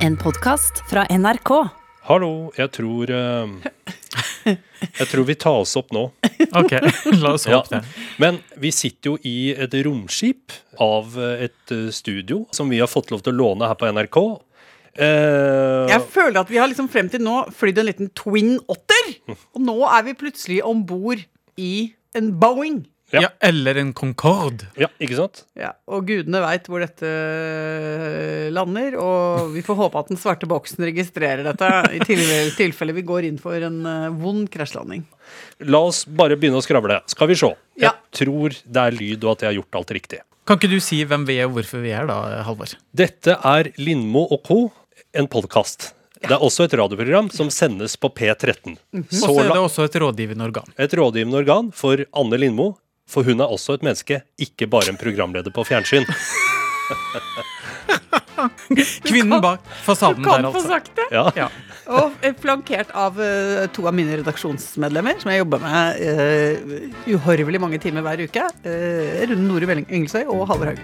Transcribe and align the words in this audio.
En 0.00 0.16
podkast 0.16 0.82
fra 0.90 1.04
NRK. 1.10 1.50
Hallo, 2.08 2.50
jeg 2.56 2.70
tror 2.74 3.10
eh, 3.12 3.52
Jeg 4.48 5.06
tror 5.10 5.26
vi 5.28 5.36
tar 5.38 5.58
oss 5.62 5.74
opp 5.78 5.92
nå. 5.94 6.06
Ok, 6.60 6.72
la 7.20 7.34
oss 7.36 7.44
Ja. 7.48 7.60
det. 7.70 7.82
Men 8.22 8.40
vi 8.60 8.72
sitter 8.74 9.12
jo 9.12 9.18
i 9.28 9.52
et 9.52 9.74
romskip 9.86 10.54
av 10.80 11.16
eh, 11.20 11.46
et 11.48 11.74
eh, 11.76 11.88
studio 11.94 12.44
som 12.56 12.70
vi 12.72 12.80
har 12.80 12.90
fått 12.90 13.12
lov 13.12 13.22
til 13.26 13.34
å 13.34 13.40
låne 13.42 13.68
her 13.70 13.76
på 13.80 13.90
NRK. 13.92 14.18
Eh, 14.96 15.90
Jeg 15.92 16.06
føler 16.14 16.40
at 16.42 16.50
vi 16.50 16.58
har 16.60 16.70
liksom 16.72 16.88
frem 16.92 17.10
til 17.12 17.22
nå 17.24 17.42
flydd 17.54 17.82
en 17.84 17.90
liten 17.92 18.10
Twin 18.16 18.56
Otter. 18.72 19.12
Og 19.54 19.60
nå 19.68 19.76
er 19.90 20.08
vi 20.08 20.16
plutselig 20.24 20.62
om 20.66 20.82
bord 20.88 21.22
i 21.60 21.74
en 22.16 22.32
Boeing. 22.40 22.82
Ja. 23.12 23.20
Ja. 23.24 23.28
eller 23.42 23.74
en 23.80 23.92
Concorde. 23.92 24.68
ja, 24.78 24.86
ikke 25.02 25.16
sant? 25.18 25.44
Ja, 25.58 25.72
og 25.90 26.06
gudene 26.06 26.40
veit 26.44 26.68
hvor 26.70 26.78
dette 26.84 27.10
lander, 28.54 28.96
og 29.00 29.50
vi 29.54 29.62
får 29.66 29.78
håpe 29.80 29.98
at 30.02 30.10
den 30.12 30.20
svarte 30.20 30.48
boksen 30.50 30.84
registrerer 30.88 31.42
dette 31.46 31.70
i 31.96 32.00
tilfelle, 32.56 32.94
vi 32.96 33.04
går 33.06 33.26
inn 33.30 33.38
for 33.42 33.56
en 33.66 33.80
eh, 33.86 34.08
vond 34.20 34.48
krasjlanding. 34.52 35.04
La 35.70 35.82
oss 35.90 36.04
bare 36.06 36.38
begynne 36.40 36.60
å 36.60 36.64
skravle. 36.64 37.00
Skal 37.10 37.30
vi 37.30 37.38
se. 37.38 37.52
Jeg 37.78 37.88
Ja. 37.90 37.94
tror 38.12 38.50
det 38.66 38.82
er 38.86 38.90
lyd, 38.96 39.24
og 39.24 39.32
at 39.36 39.40
jeg 39.46 39.48
har 39.54 39.58
gjort 39.62 39.78
alt 39.80 39.90
riktig. 39.96 40.20
Kan 40.46 40.58
ikke 40.58 40.70
du 40.72 40.80
si 40.82 41.04
hvem 41.04 41.24
vi 41.28 41.38
er 41.38 41.46
og 41.46 41.54
hvorfor 41.58 41.82
vi 41.82 41.90
er, 41.94 42.06
da, 42.10 42.42
Halvor? 42.46 42.72
Dette 42.94 43.36
er 43.44 43.70
Lindmo 43.78 44.26
og 44.30 44.42
co., 44.46 44.72
en 45.14 45.26
podkast. 45.30 45.92
Det 46.20 46.30
er 46.34 46.42
også 46.44 46.64
et 46.66 46.74
radioprogram 46.76 47.30
som 47.32 47.48
sendes 47.48 47.94
på 47.96 48.10
P13. 48.12 48.74
Og 48.92 49.04
Så 49.08 49.30
så 49.30 49.40
er 49.40 49.48
det 49.54 49.56
også 49.62 49.84
et 49.88 49.94
rådgivende 50.02 50.44
organ. 50.44 50.68
et 50.78 50.90
rådgivende 50.92 51.38
organ 51.40 51.70
for 51.72 51.96
Anne 52.12 52.36
Lindmo, 52.36 52.76
for 53.10 53.26
hun 53.26 53.42
er 53.42 53.50
også 53.50 53.78
et 53.78 53.86
menneske, 53.86 54.22
ikke 54.38 54.68
bare 54.70 54.92
en 54.92 55.00
programleder 55.00 55.52
på 55.54 55.66
fjernsyn. 55.66 56.06
Kvinnen 59.04 59.40
bak 59.42 59.66
fasaden 59.84 60.24
der, 60.24 60.46
altså. 60.46 60.50
Du 60.50 60.52
Kan 60.52 60.52
få 60.52 60.58
altså. 60.58 60.68
sagt 60.68 60.96
det. 60.96 61.08
Ja. 61.14 61.26
Ja. 61.36 61.48
Og 61.90 62.12
eh, 62.22 62.34
flankert 62.38 62.92
av 62.94 63.18
uh, 63.18 63.66
to 63.74 63.86
av 63.90 63.96
mine 63.96 64.20
redaksjonsmedlemmer, 64.20 65.18
som 65.22 65.32
jeg 65.32 65.42
jobber 65.42 65.62
med 65.64 65.98
uh, 66.06 66.54
uhorvelig 67.10 67.60
mange 67.62 67.80
timer 67.82 68.06
hver 68.06 68.22
uke. 68.22 68.46
Uh, 68.64 69.26
Rune 69.30 69.46
Nore 69.48 69.70
Velling 69.70 69.88
Engelsøy 69.90 70.22
og 70.26 70.46
Halvor 70.50 70.72
Haug. 70.72 70.80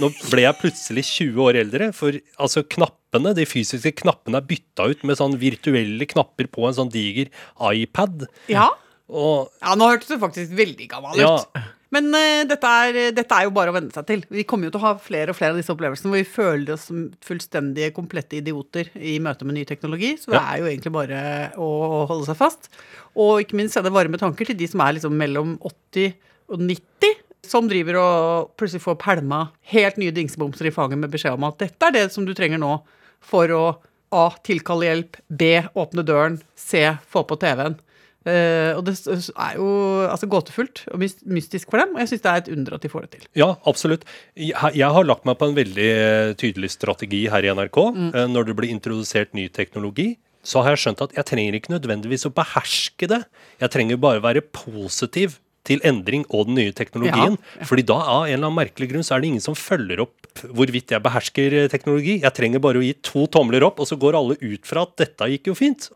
Nå 0.00 0.10
ble 0.26 0.42
jeg 0.42 0.58
plutselig 0.58 1.04
20 1.06 1.42
år 1.44 1.60
eldre, 1.62 1.90
for 1.94 2.16
altså 2.42 2.64
knappene, 2.66 3.30
de 3.38 3.46
fysiske 3.46 3.94
knappene 4.00 4.40
er 4.40 4.48
bytta 4.48 4.88
ut 4.90 5.04
med 5.06 5.20
sånn 5.20 5.36
virtuelle 5.38 6.08
knapper 6.10 6.50
på 6.50 6.66
en 6.66 6.74
sånn 6.80 6.90
diger 6.90 7.30
iPad. 7.70 8.26
Ja. 8.50 8.72
Og 9.12 9.50
ja, 9.60 9.74
nå 9.76 9.88
hørtes 9.90 10.08
du 10.08 10.18
faktisk 10.22 10.54
veldig 10.56 10.86
gammel 10.90 11.18
Ja. 11.20 11.34
ut. 11.42 11.64
Men 11.94 12.08
uh, 12.10 12.42
dette, 12.50 12.66
er, 12.88 12.96
dette 13.14 13.36
er 13.36 13.44
jo 13.46 13.52
bare 13.54 13.70
å 13.70 13.74
venne 13.76 13.92
seg 13.94 14.06
til. 14.08 14.22
Vi 14.32 14.42
kommer 14.48 14.66
jo 14.66 14.72
til 14.74 14.80
å 14.80 14.86
ha 14.88 14.92
flere 14.98 15.30
og 15.30 15.36
flere 15.38 15.52
av 15.54 15.58
disse 15.60 15.70
opplevelsene 15.70 16.10
hvor 16.10 16.18
vi 16.18 16.26
føler 16.26 16.72
oss 16.74 16.88
som 16.88 17.04
fullstendige, 17.22 17.92
komplette 17.94 18.40
idioter 18.40 18.88
i 18.98 19.18
møte 19.22 19.46
med 19.46 19.54
ny 19.60 19.62
teknologi. 19.68 20.14
Så 20.18 20.32
det 20.32 20.40
Ja. 20.40 20.54
er 20.54 20.58
jo 20.64 20.70
egentlig 20.72 20.90
bare 20.96 21.20
å 21.54 21.68
holde 22.10 22.26
seg 22.26 22.36
fast. 22.40 22.68
Og 23.14 23.44
ikke 23.44 23.54
minst 23.60 23.74
sende 23.78 23.92
varme 23.94 24.18
tanker 24.18 24.44
til 24.50 24.56
de 24.58 24.66
som 24.66 24.80
er 24.80 24.94
liksom 24.96 25.14
mellom 25.14 25.54
80 25.62 26.14
og 26.50 26.58
90. 26.58 27.14
Som 27.44 27.68
driver 27.68 28.00
og 28.00 28.56
plutselig 28.56 28.80
får 28.82 28.96
pælma 28.98 29.50
helt 29.70 29.98
nye 30.00 30.10
dingsebomser 30.16 30.66
i 30.66 30.70
fanget 30.74 30.98
med 30.98 31.12
beskjed 31.12 31.34
om 31.36 31.44
at 31.44 31.58
dette 31.60 31.78
er 31.86 31.92
det 31.92 32.06
som 32.10 32.24
du 32.24 32.32
trenger 32.34 32.58
nå 32.58 32.80
for 33.20 33.46
å 33.54 33.64
A. 34.10 34.30
Tilkalle 34.42 34.86
hjelp. 34.88 35.16
B. 35.28 35.60
Åpne 35.76 36.02
døren. 36.06 36.40
C. 36.56 36.86
Få 37.10 37.22
på 37.28 37.36
TV-en. 37.38 37.78
Eh, 38.24 38.72
og 38.72 38.84
det 38.86 38.94
er 39.04 39.56
jo 39.58 39.68
altså, 40.08 40.28
gåtefullt 40.32 40.84
og 40.94 41.02
mystisk 41.28 41.68
for 41.68 41.82
dem, 41.82 41.92
og 41.92 42.00
jeg 42.00 42.14
syns 42.14 42.24
det 42.24 42.30
er 42.32 42.42
et 42.42 42.52
under 42.56 42.76
at 42.78 42.84
de 42.84 42.90
får 42.92 43.04
det 43.04 43.10
til. 43.18 43.26
ja, 43.36 43.50
absolutt. 43.68 44.06
Jeg, 44.32 44.56
jeg 44.80 44.90
har 44.96 45.04
lagt 45.04 45.26
meg 45.28 45.36
på 45.40 45.50
en 45.50 45.56
veldig 45.58 45.88
eh, 45.92 46.34
tydelig 46.40 46.72
strategi 46.72 47.26
her 47.32 47.44
i 47.44 47.52
NRK. 47.52 47.80
Eh, 48.14 48.26
Når 48.32 48.48
det 48.48 48.56
blir 48.56 48.72
introdusert 48.72 49.34
ny 49.36 49.48
teknologi, 49.52 50.14
så 50.44 50.60
har 50.64 50.74
jeg 50.74 50.84
skjønt 50.84 51.04
at 51.04 51.14
jeg 51.16 51.28
trenger 51.28 51.56
ikke 51.56 51.72
nødvendigvis 51.72 52.26
å 52.28 52.32
beherske 52.36 53.08
det. 53.08 53.22
Jeg 53.62 53.72
trenger 53.72 54.00
bare 54.00 54.24
være 54.24 54.44
positiv 54.52 55.38
til 55.64 55.80
endring 55.88 56.26
og 56.28 56.50
den 56.50 56.58
nye 56.58 56.74
teknologien. 56.76 57.38
Ja. 57.40 57.64
Fordi 57.68 57.84
da 57.88 57.96
av 57.96 58.26
en 58.26 58.34
eller 58.34 58.50
annen 58.50 58.58
merkelig 58.58 58.90
grunn 58.90 59.06
så 59.06 59.16
er 59.16 59.22
det 59.24 59.30
ingen 59.32 59.44
som 59.44 59.56
følger 59.56 60.02
opp 60.04 60.44
hvorvidt 60.52 60.92
jeg 60.92 61.00
behersker 61.04 61.56
eh, 61.62 61.68
teknologi. 61.72 62.18
Jeg 62.24 62.36
trenger 62.36 62.60
bare 62.64 62.80
å 62.80 62.84
gi 62.84 62.92
to 63.04 63.24
tomler 63.32 63.64
opp, 63.64 63.80
og 63.80 63.88
så 63.88 63.96
går 64.00 64.18
alle 64.18 64.36
ut 64.42 64.68
fra 64.68 64.84
at 64.84 64.96
dette 65.00 65.30
gikk 65.32 65.48
jo 65.52 65.56
fint. 65.56 65.88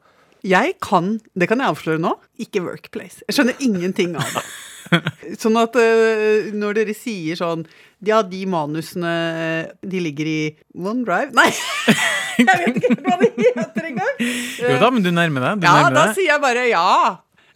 Jeg 0.49 0.77
kan, 0.85 1.17
det 1.37 1.49
kan 1.51 1.61
jeg 1.61 1.69
avsløre 1.75 2.01
nå, 2.03 2.15
ikke 2.41 2.63
Workplace. 2.65 3.21
Jeg 3.29 3.37
skjønner 3.37 3.61
ingenting 3.65 4.17
av 4.17 4.29
det. 4.39 4.45
Sånn 5.43 5.59
at 5.61 5.75
eh, 5.77 6.47
når 6.57 6.79
dere 6.79 6.95
sier 6.97 7.37
sånn 7.37 7.67
Ja, 8.09 8.23
de 8.25 8.39
manusene 8.49 9.11
de 9.85 10.01
ligger 10.01 10.31
i 10.31 10.37
OneDrive 10.73 11.35
Nei! 11.37 11.51
Jeg 12.39 12.47
vet 12.63 12.79
ikke 12.81 12.97
hva 13.05 13.19
det 13.21 13.29
heter 13.37 13.89
engang! 13.91 14.23
Jo 14.63 14.79
da, 14.81 14.89
men 14.95 15.05
du 15.05 15.11
nærmer 15.13 15.45
deg. 15.45 15.61
Du 15.61 15.67
Ja, 15.69 15.75
nærmer 15.83 15.97
da 15.99 16.05
deg. 16.07 16.15
sier 16.17 16.31
jeg 16.31 16.41
bare 16.47 16.63
ja. 16.71 16.87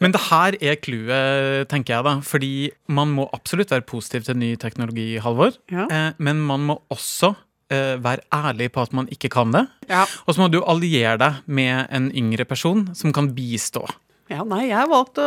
Men 0.02 0.12
det 0.16 0.20
her 0.26 0.56
er 0.58 0.76
clouet, 0.82 1.68
tenker 1.70 1.94
jeg 1.94 2.06
da. 2.08 2.14
Fordi 2.26 2.50
man 2.90 3.12
må 3.14 3.28
absolutt 3.32 3.70
være 3.72 3.86
positiv 3.86 4.26
til 4.26 4.36
ny 4.42 4.50
teknologi, 4.60 5.06
Halvor. 5.22 5.54
Ja. 5.72 5.86
Eh, 5.86 6.08
men 6.18 6.42
man 6.44 6.66
må 6.68 6.80
også 6.92 7.32
eh, 7.72 7.96
være 8.04 8.22
ærlig 8.36 8.68
på 8.76 8.84
at 8.84 8.92
man 8.96 9.08
ikke 9.12 9.30
kan 9.32 9.52
det. 9.56 9.64
Ja. 9.90 10.04
Og 10.26 10.36
så 10.36 10.44
må 10.44 10.50
du 10.52 10.60
alliere 10.62 11.16
deg 11.20 11.42
med 11.48 11.86
en 11.90 12.10
yngre 12.12 12.44
person 12.48 12.90
som 12.98 13.12
kan 13.16 13.32
bistå. 13.36 13.86
Ja, 14.30 14.44
nei, 14.48 14.62
jeg 14.70 14.78
har 14.78 14.86
valgt 14.88 15.18
å 15.20 15.24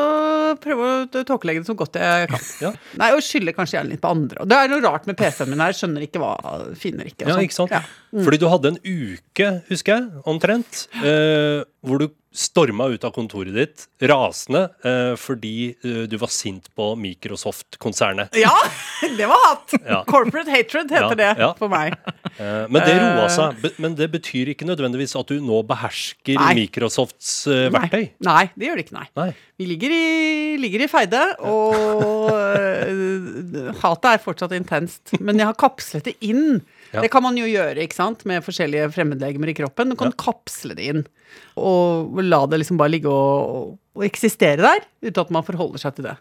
prøve 0.63 0.85
å 1.03 1.23
tåkelegge 1.27 1.61
det 1.61 1.67
så 1.67 1.75
godt 1.77 1.97
jeg 1.99 2.29
kan. 2.31 2.41
Ja. 2.63 2.71
Nei, 2.97 3.11
Og 3.13 3.21
skylde 3.21 3.53
kanskje 3.53 3.77
gjerne 3.77 3.91
litt 3.93 4.01
på 4.01 4.09
andre. 4.15 4.39
Og 4.41 4.49
det 4.49 4.57
er 4.57 4.71
noe 4.71 4.81
rart 4.81 5.05
med 5.05 5.17
PC-en 5.19 5.51
min 5.51 5.61
her. 5.61 5.75
Skjønner 5.77 6.05
ikke 6.07 6.21
hva, 6.23 6.31
finner 6.79 7.05
ikke. 7.11 7.27
og 7.27 7.29
Ja, 7.29 7.35
sånn. 7.35 7.45
ikke 7.45 7.57
sant? 7.59 7.75
Ja. 7.75 7.83
Fordi 8.25 8.39
du 8.41 8.47
hadde 8.49 8.71
en 8.73 8.79
uke, 8.81 9.49
husker 9.69 9.99
jeg, 9.99 10.23
omtrent, 10.31 10.85
eh, 11.03 11.61
hvor 11.85 12.01
du 12.01 12.07
storma 12.35 12.87
ut 12.91 13.05
av 13.07 13.13
kontoret 13.15 13.53
ditt 13.55 13.85
rasende 14.11 14.65
eh, 14.83 15.13
fordi 15.19 15.53
eh, 15.85 16.01
du 16.11 16.17
var 16.19 16.31
sint 16.33 16.65
på 16.75 16.89
Microsoft-konsernet. 16.99 18.33
Ja, 18.41 18.51
det 19.19 19.27
var 19.29 19.39
hatt! 19.49 19.75
Ja. 19.85 20.01
Corporate 20.09 20.51
hatred 20.51 20.91
heter 20.91 21.13
Ja, 21.13 21.19
det 21.21 21.29
ja. 21.45 21.51
for 21.59 21.71
meg. 21.71 21.95
Eh, 22.37 22.65
men 22.67 22.81
det 22.83 22.95
roa 22.99 23.25
Eh. 23.25 23.31
seg. 23.31 23.67
Men 23.79 23.93
det 23.95 24.09
betyr 24.11 24.49
ikke 24.51 24.65
nødvendigvis 24.67 25.13
at 25.19 25.27
du 25.31 25.37
nå 25.39 25.61
behersker 25.67 26.35
Nei. 26.35 26.53
Microsofts 26.65 27.47
eh, 27.47 27.69
verktøy. 27.71 28.09
Nei, 28.19 28.27
nei, 28.27 28.45
det 28.57 28.67
gjør 28.67 28.75
det 28.81 28.85
ikke, 28.85 28.97
nei. 28.97 29.07
Nei. 29.21 29.29
Vi 29.55 29.67
ligger 29.69 29.93
i, 29.95 30.57
ligger 30.59 30.83
i 30.83 30.89
feide, 30.91 31.21
og 31.47 32.33
hatet 33.83 34.09
er 34.11 34.23
fortsatt 34.23 34.55
intenst. 34.57 35.15
Men 35.23 35.39
jeg 35.39 35.47
har 35.49 35.57
kapslet 35.59 36.09
det 36.09 36.15
inn. 36.25 36.59
Ja. 36.93 37.01
Det 37.03 37.11
kan 37.13 37.23
man 37.25 37.37
jo 37.39 37.47
gjøre 37.49 37.83
ikke 37.83 37.97
sant? 37.97 38.25
med 38.29 38.43
forskjellige 38.45 38.89
fremmedlegemer 38.95 39.51
i 39.51 39.55
kroppen. 39.57 39.91
Du 39.93 39.97
kan 39.99 40.13
kapsle 40.19 40.75
det 40.77 40.89
inn, 40.91 41.05
og 41.59 42.19
la 42.23 42.43
det 42.51 42.61
liksom 42.61 42.79
bare 42.79 42.93
ligge 42.93 43.11
og, 43.11 43.75
og 43.95 44.05
eksistere 44.07 44.61
der, 44.63 44.85
uten 45.07 45.23
at 45.25 45.33
man 45.35 45.47
forholder 45.47 45.81
seg 45.81 45.97
til 45.97 46.09
det. 46.11 46.17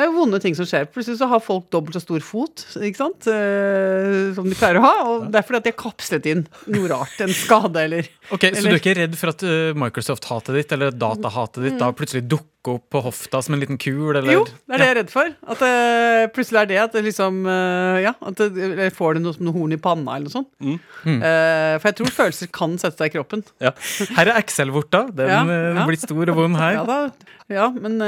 Det 0.00 0.06
er 0.06 0.08
jo 0.08 0.16
vonde 0.16 0.38
ting 0.40 0.54
som 0.56 0.64
skjer. 0.64 0.86
Plutselig 0.88 1.18
så 1.20 1.26
har 1.28 1.42
folk 1.44 1.66
dobbelt 1.74 1.98
så 1.98 2.00
stor 2.00 2.22
fot 2.24 2.62
ikke 2.80 2.96
sant? 2.96 3.26
Eh, 3.28 4.30
som 4.32 4.46
de 4.48 4.56
pleier 4.56 4.78
å 4.80 4.84
ha. 4.86 4.92
Og 5.10 5.26
det 5.28 5.42
er 5.42 5.44
fordi 5.44 5.58
at 5.60 5.66
de 5.66 5.72
har 5.74 5.76
kapslet 5.82 6.28
inn 6.30 6.46
noe 6.72 6.88
rart. 6.88 7.18
En 7.20 7.34
skade 7.36 7.82
eller 7.84 8.08
Ok, 8.32 8.46
Så 8.48 8.64
du 8.64 8.70
er 8.70 8.78
ikke 8.78 8.96
redd 8.96 9.18
for 9.20 9.34
at 9.34 9.44
uh, 9.44 9.76
Microsoft-hatet 9.76 10.56
ditt 10.56 10.72
eller 10.72 10.96
datahatet 10.96 11.66
ditt 11.66 11.76
da 11.82 11.90
plutselig 11.92 12.24
dukker 12.32 12.48
opp 12.68 12.84
på 12.92 13.00
hofta 13.00 13.40
som 13.42 13.54
en 13.56 13.60
liten 13.62 13.78
kul? 13.80 14.10
Eller? 14.16 14.28
Mm. 14.28 14.34
Jo, 14.34 14.44
det 14.44 14.74
er 14.74 14.82
det 14.82 14.86
jeg 14.86 14.92
er 14.92 14.98
redd 15.00 15.12
for. 15.12 15.30
At 15.54 15.62
det 15.64 16.32
plutselig 16.36 16.60
er 16.60 16.68
det 16.70 16.78
at 16.82 16.96
det 16.96 17.02
liksom 17.06 17.38
eh, 17.48 18.00
Ja, 18.04 18.12
at 18.28 18.36
det, 18.42 18.48
eller 18.66 18.92
får 18.94 19.16
du 19.16 19.22
noe, 19.24 19.34
noe 19.40 19.54
horn 19.56 19.72
i 19.76 19.80
panna 19.80 20.18
eller 20.18 20.28
noe 20.28 20.34
sånt. 20.34 20.50
Mm. 20.60 20.76
Uh, 21.06 21.74
for 21.80 21.88
jeg 21.90 21.98
tror 22.00 22.14
følelser 22.18 22.52
kan 22.60 22.76
sette 22.82 23.00
seg 23.00 23.12
i 23.12 23.16
kroppen. 23.16 23.44
Ja. 23.64 23.72
Her 24.18 24.32
er 24.34 24.40
Excel-vorta. 24.42 25.06
Den 25.16 25.32
Ja, 25.32 25.42
ja. 25.48 25.86
blir 25.88 26.00
stor 26.00 26.34
og 26.34 26.40
vond 26.42 26.60
her. 26.60 26.80
Ja, 26.80 26.86
da, 26.88 27.36
ja 27.50 27.68
men, 27.74 27.98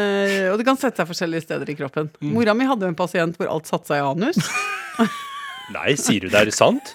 og 0.53 0.61
det 0.61 0.69
kan 0.69 0.79
sette 0.81 1.01
seg 1.03 1.09
forskjellige 1.11 1.47
steder 1.49 1.73
i 1.73 1.79
kroppen. 1.79 2.13
Mora 2.33 2.55
mi 2.59 2.69
hadde 2.69 2.91
en 2.93 2.99
pasient 2.99 3.39
hvor 3.41 3.51
alt 3.53 3.71
satte 3.71 3.93
seg 3.95 4.03
i 4.03 4.09
anus. 4.13 4.41
Nei, 5.73 5.95
sier 5.97 6.27
du 6.27 6.33
det 6.33 6.45
er 6.45 6.53
sant? 6.55 6.93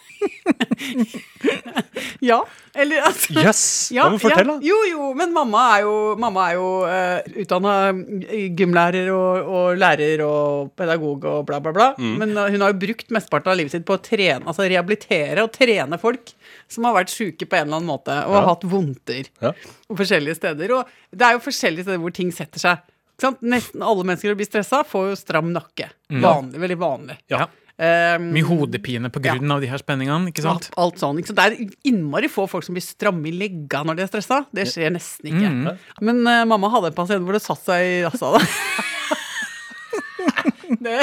Ja, 2.23 2.39
eller 2.77 3.01
altså 3.07 3.33
Jøss! 3.37 3.61
Ja, 3.95 4.05
Hva 4.05 4.11
må 4.13 4.17
du 4.19 4.23
fortelle? 4.23 4.55
ja. 4.61 4.69
Jo, 4.69 4.77
jo, 4.91 5.07
men 5.17 5.31
mamma 5.35 5.63
er 5.77 5.83
jo, 5.85 5.93
mamma 6.19 6.47
er 6.51 6.57
jo 6.57 6.67
uh, 6.85 7.41
utdanna 7.43 7.73
gymlærer 8.57 9.09
og, 9.13 9.49
og 9.57 9.79
lærer 9.81 10.23
og 10.25 10.71
pedagog 10.77 11.25
og 11.29 11.45
bla, 11.49 11.59
bla, 11.63 11.73
bla. 11.75 11.87
Mm. 11.97 12.15
Men 12.21 12.33
uh, 12.37 12.47
hun 12.53 12.63
har 12.65 12.73
jo 12.73 12.79
brukt 12.83 13.13
mesteparten 13.13 13.53
av 13.53 13.59
livet 13.59 13.75
sitt 13.75 13.85
på 13.87 13.97
å 13.97 14.01
trene, 14.03 14.43
altså 14.45 14.67
rehabilitere 14.69 15.45
og 15.45 15.53
trene 15.55 15.99
folk 16.01 16.33
som 16.71 16.87
har 16.89 16.97
vært 16.99 17.13
sjuke 17.13 17.47
på 17.47 17.57
en 17.59 17.67
eller 17.69 17.79
annen 17.81 17.91
måte 17.93 18.13
og 18.25 18.33
Ja. 18.35 18.41
har 18.41 18.49
hatt 18.53 18.67
vondter 18.69 19.29
Ja. 19.43 19.53
og 19.89 19.97
forskjellige 20.01 20.37
steder. 20.41 20.75
Og 20.81 20.93
det 21.17 21.27
er 21.29 21.37
jo 21.37 21.43
forskjellige 21.47 21.87
steder 21.87 22.01
hvor 22.03 22.13
ting 22.17 22.33
setter 22.35 22.61
seg. 22.63 22.85
Nesten 23.41 23.81
alle 23.81 24.03
mennesker 24.05 24.29
som 24.29 24.37
blir 24.37 24.45
stressa, 24.49 24.83
får 24.85 25.07
jo 25.11 25.15
stram 25.17 25.47
nakke. 25.55 25.87
Vanlig, 26.21 26.59
veldig 26.61 26.77
vanlig. 26.77 27.15
Ja. 27.33 27.47
Um, 27.77 28.31
Mye 28.33 28.41
hodepine 28.41 29.11
på 29.13 29.21
Ja. 29.21 29.35
av 29.37 29.61
de 29.61 29.67
her 29.69 29.77
spenningene, 29.77 30.31
ikke 30.31 30.41
sant? 30.41 30.71
Alt, 30.73 30.79
alt 30.81 30.97
sånn. 31.03 31.19
Ikke 31.21 31.29
sant? 31.29 31.37
Det 31.37 31.45
er 31.45 31.69
innmari 31.91 32.25
få 32.31 32.47
folk 32.49 32.65
som 32.65 32.73
blir 32.73 32.81
stramme 32.81 33.27
i 33.29 33.35
legga 33.37 33.83
når 33.85 33.99
de 33.99 34.01
er 34.01 34.09
stressa. 34.09 34.39
Det 34.51 34.65
skjer 34.71 34.89
nesten 34.95 35.29
ikke. 35.29 35.51
Mm. 35.53 35.77
Men 36.01 36.23
uh, 36.25 36.41
mamma 36.49 36.71
hadde 36.73 36.89
en 36.89 36.97
pasient 36.97 37.21
hvor 37.27 37.37
det 37.37 37.43
satt 37.45 37.61
seg 37.67 37.85
i 37.85 38.01
rassa. 38.07 38.33
det, 40.87 40.97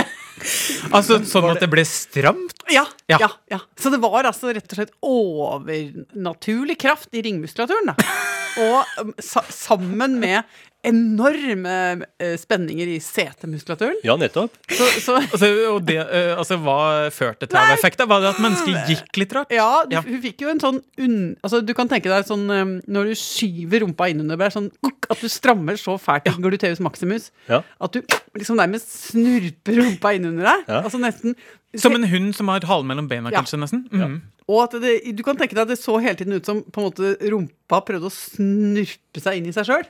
Altså 0.93 1.21
Sånn 1.25 1.47
at 1.53 1.63
det 1.63 1.69
ble 1.73 1.85
stramt? 1.89 2.65
Ja, 2.73 2.83
Ja. 3.09 3.19
ja. 3.23 3.29
ja, 3.55 3.61
Så 3.79 3.93
det 3.95 4.01
var 4.03 4.27
altså 4.27 4.51
rett 4.53 4.67
og 4.75 4.81
slett 4.81 4.93
overnaturlig 5.05 6.75
kraft 6.81 7.15
i 7.15 7.23
ringmuskulaturen. 7.25 7.93
Da. 7.93 7.95
Og 8.65 9.07
um, 9.07 9.15
sammen 9.23 10.19
med 10.23 10.43
enorme 10.85 11.75
eh, 12.21 12.35
spenninger 12.41 12.91
i 12.95 12.99
setemuskulaturen. 13.03 13.97
Ja, 14.07 14.17
nettopp. 14.21 14.53
Så, 14.71 14.87
så 15.03 15.17
Altså, 15.35 15.49
og 15.73 15.81
det, 15.89 15.97
eh, 16.03 16.33
altså 16.37 16.59
Hva 16.63 16.77
førte 17.15 17.49
til 17.49 17.59
av 17.59 17.73
Nei. 17.73 18.07
Var 18.15 18.21
det 18.25 18.31
at 18.31 18.41
mennesket 18.45 18.91
gikk 18.93 19.21
litt 19.23 19.33
rart? 19.37 19.51
ja, 19.55 19.69
du, 19.89 19.95
Ja. 19.97 20.03
hun 20.05 20.21
fikk 20.23 20.45
jo 20.45 20.53
en 20.53 20.61
sånn 20.63 20.81
un, 21.01 21.17
Altså, 21.43 21.63
du 21.65 21.73
kan 21.77 21.89
tenke 21.91 22.11
deg 22.13 22.27
sånn 22.29 22.45
um, 22.51 22.75
når 22.87 23.11
du 23.13 23.15
skyver 23.19 23.85
rumpa 23.85 24.09
innunder 24.13 24.37
deg, 24.41 24.53
sånn 24.55 24.71
at 25.11 25.21
du 25.21 25.29
strammer 25.29 25.77
så 25.81 25.97
fælt 26.01 26.29
i 26.31 26.35
gluteus 26.41 26.81
maximus 26.85 27.31
Ja. 27.51 27.63
at 27.81 27.93
du 27.97 28.01
liksom 28.39 28.57
nærmest 28.61 28.89
snurper 29.11 29.77
rumpa 29.81 30.15
innunder 30.17 30.45
deg. 30.51 30.65
Ja. 30.69 30.83
Altså 30.85 31.01
nesten 31.03 31.35
Som 31.77 31.97
en 31.99 32.07
hund 32.07 32.35
som 32.37 32.49
har 32.53 32.63
halen 32.69 32.87
mellom 32.87 33.09
beina, 33.11 33.31
Ja. 33.33 33.41
kanskje? 33.43 33.59
nesten? 33.59 33.89
Mhm. 33.91 34.21
Og 34.47 34.61
at 34.67 34.75
det, 34.83 35.17
du 35.17 35.23
kan 35.25 35.37
tenke 35.41 35.55
deg 35.57 35.63
at 35.65 35.69
det 35.73 35.79
så 35.81 35.97
hele 36.03 36.15
tiden 36.21 36.35
ut 36.37 36.45
som 36.47 36.63
på 36.63 36.81
en 36.83 36.87
måte 36.91 37.15
rumpa 37.33 37.81
prøvde 37.87 38.11
å 38.11 38.13
snurpe 38.13 39.21
seg 39.25 39.39
inn 39.41 39.47
i 39.49 39.53
seg 39.57 39.65
sjøl. 39.71 39.87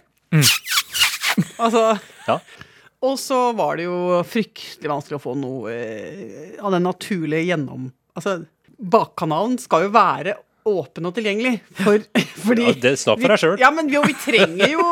altså 1.65 1.85
Ja. 2.29 2.39
Og 3.05 3.19
så 3.21 3.37
var 3.53 3.77
det 3.77 3.85
jo 3.85 4.23
fryktelig 4.25 4.89
vanskelig 4.89 5.19
å 5.19 5.23
få 5.23 5.35
noe 5.37 5.73
eh, 5.75 6.55
av 6.65 6.73
den 6.73 6.87
naturlige 6.87 7.51
gjennom... 7.51 7.91
Altså, 8.17 8.39
bakkanalen 8.81 9.59
skal 9.61 9.85
jo 9.85 9.91
være 9.93 10.37
åpen 10.65 11.11
og 11.11 11.13
tilgjengelig. 11.19 11.59
For, 11.83 12.01
fordi 12.47 12.69
Ja, 12.71 12.77
det 12.87 12.95
Snakk 13.03 13.21
for 13.21 13.35
deg 13.35 13.43
sjøl. 13.43 13.59
Ja, 13.61 13.69
men 13.75 13.91
jo, 13.93 14.01
vi 14.09 14.17
trenger 14.17 14.73
jo 14.73 14.87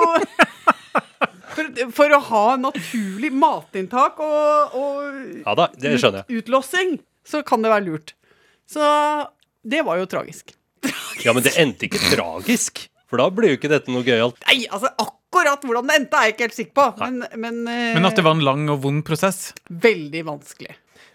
for, 1.55 1.71
for 1.97 2.17
å 2.17 2.21
ha 2.29 2.45
naturlig 2.61 3.33
matinntak 3.33 4.21
og, 4.25 4.77
og 4.77 5.41
Ja 5.47 5.57
da, 5.59 5.71
jeg. 5.81 6.27
utlåsing, 6.43 6.99
så 7.25 7.41
kan 7.47 7.65
det 7.65 7.73
være 7.73 7.87
lurt. 7.89 8.13
Så 8.69 8.83
det 9.65 9.83
var 9.87 10.01
jo 10.01 10.11
tragisk. 10.11 10.53
Ja, 11.23 11.33
Men 11.33 11.45
det 11.47 11.55
endte 11.61 11.87
ikke 11.87 12.03
tragisk. 12.13 12.87
For 13.09 13.21
da 13.21 13.29
blir 13.33 13.53
jo 13.53 13.59
ikke 13.61 13.71
dette 13.73 13.93
noe 13.93 14.05
gøyalt. 14.07 14.39
Nei, 14.49 14.65
altså 14.69 14.91
akkurat 14.93 15.19
hvordan 15.33 15.87
det 15.89 15.97
endte, 15.97 16.15
er 16.21 16.29
jeg 16.29 16.35
ikke 16.37 16.47
helt 16.47 16.59
sikker 16.61 16.75
på. 16.79 16.87
Men, 17.01 17.25
men, 17.41 17.61
eh, 17.69 17.95
Men 17.97 18.05
at 18.07 18.17
det 18.17 18.25
var 18.25 18.37
en 18.37 18.45
lang 18.45 18.69
og 18.71 18.83
vond 18.83 19.05
prosess? 19.05 19.53
veldig 19.71 20.25
vanskelig. 20.29 20.75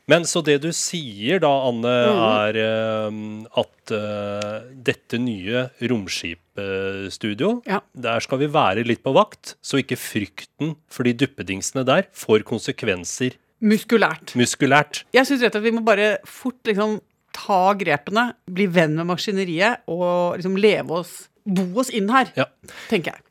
Men 0.10 0.24
så 0.24 0.40
det 0.42 0.62
du 0.64 0.70
sier 0.72 1.40
da, 1.44 1.50
Anne, 1.68 1.96
Mm. 2.08 2.22
er 2.48 3.08
um, 3.10 3.48
at 3.60 3.92
uh, 3.92 4.62
dette 4.72 5.20
nye 5.20 5.66
romskipstudio, 5.84 7.62
Ja. 7.68 7.82
der 7.94 8.20
skal 8.24 8.40
vi 8.40 8.48
være 8.48 8.86
litt 8.88 9.04
på 9.04 9.14
vakt, 9.14 9.56
så 9.62 9.78
ikke 9.82 9.98
frykten 10.00 10.76
for 10.90 11.04
de 11.04 11.14
duppedingsene 11.14 11.84
der 11.86 12.08
får 12.14 12.44
konsekvenser 12.48 13.36
Muskulært. 13.62 14.34
muskulært. 14.36 15.04
Jeg 15.14 15.26
syns 15.26 15.42
rett 15.42 15.56
og 15.56 15.62
slett 15.62 15.72
vi 15.72 15.72
må 15.78 15.84
bare 15.84 16.20
fort 16.26 16.64
liksom 16.64 17.02
ta 17.34 17.74
grepene, 17.74 18.34
bli 18.50 18.66
venn 18.68 18.96
med 18.96 19.08
maskineriet 19.08 19.80
og 19.88 20.38
liksom 20.38 20.56
leve 20.58 20.92
oss 20.92 21.28
Bo 21.48 21.80
oss 21.80 21.90
inn 21.96 22.10
her, 22.10 22.28
Ja. 22.36 22.46
tenker 22.90 23.14
jeg. 23.14 23.22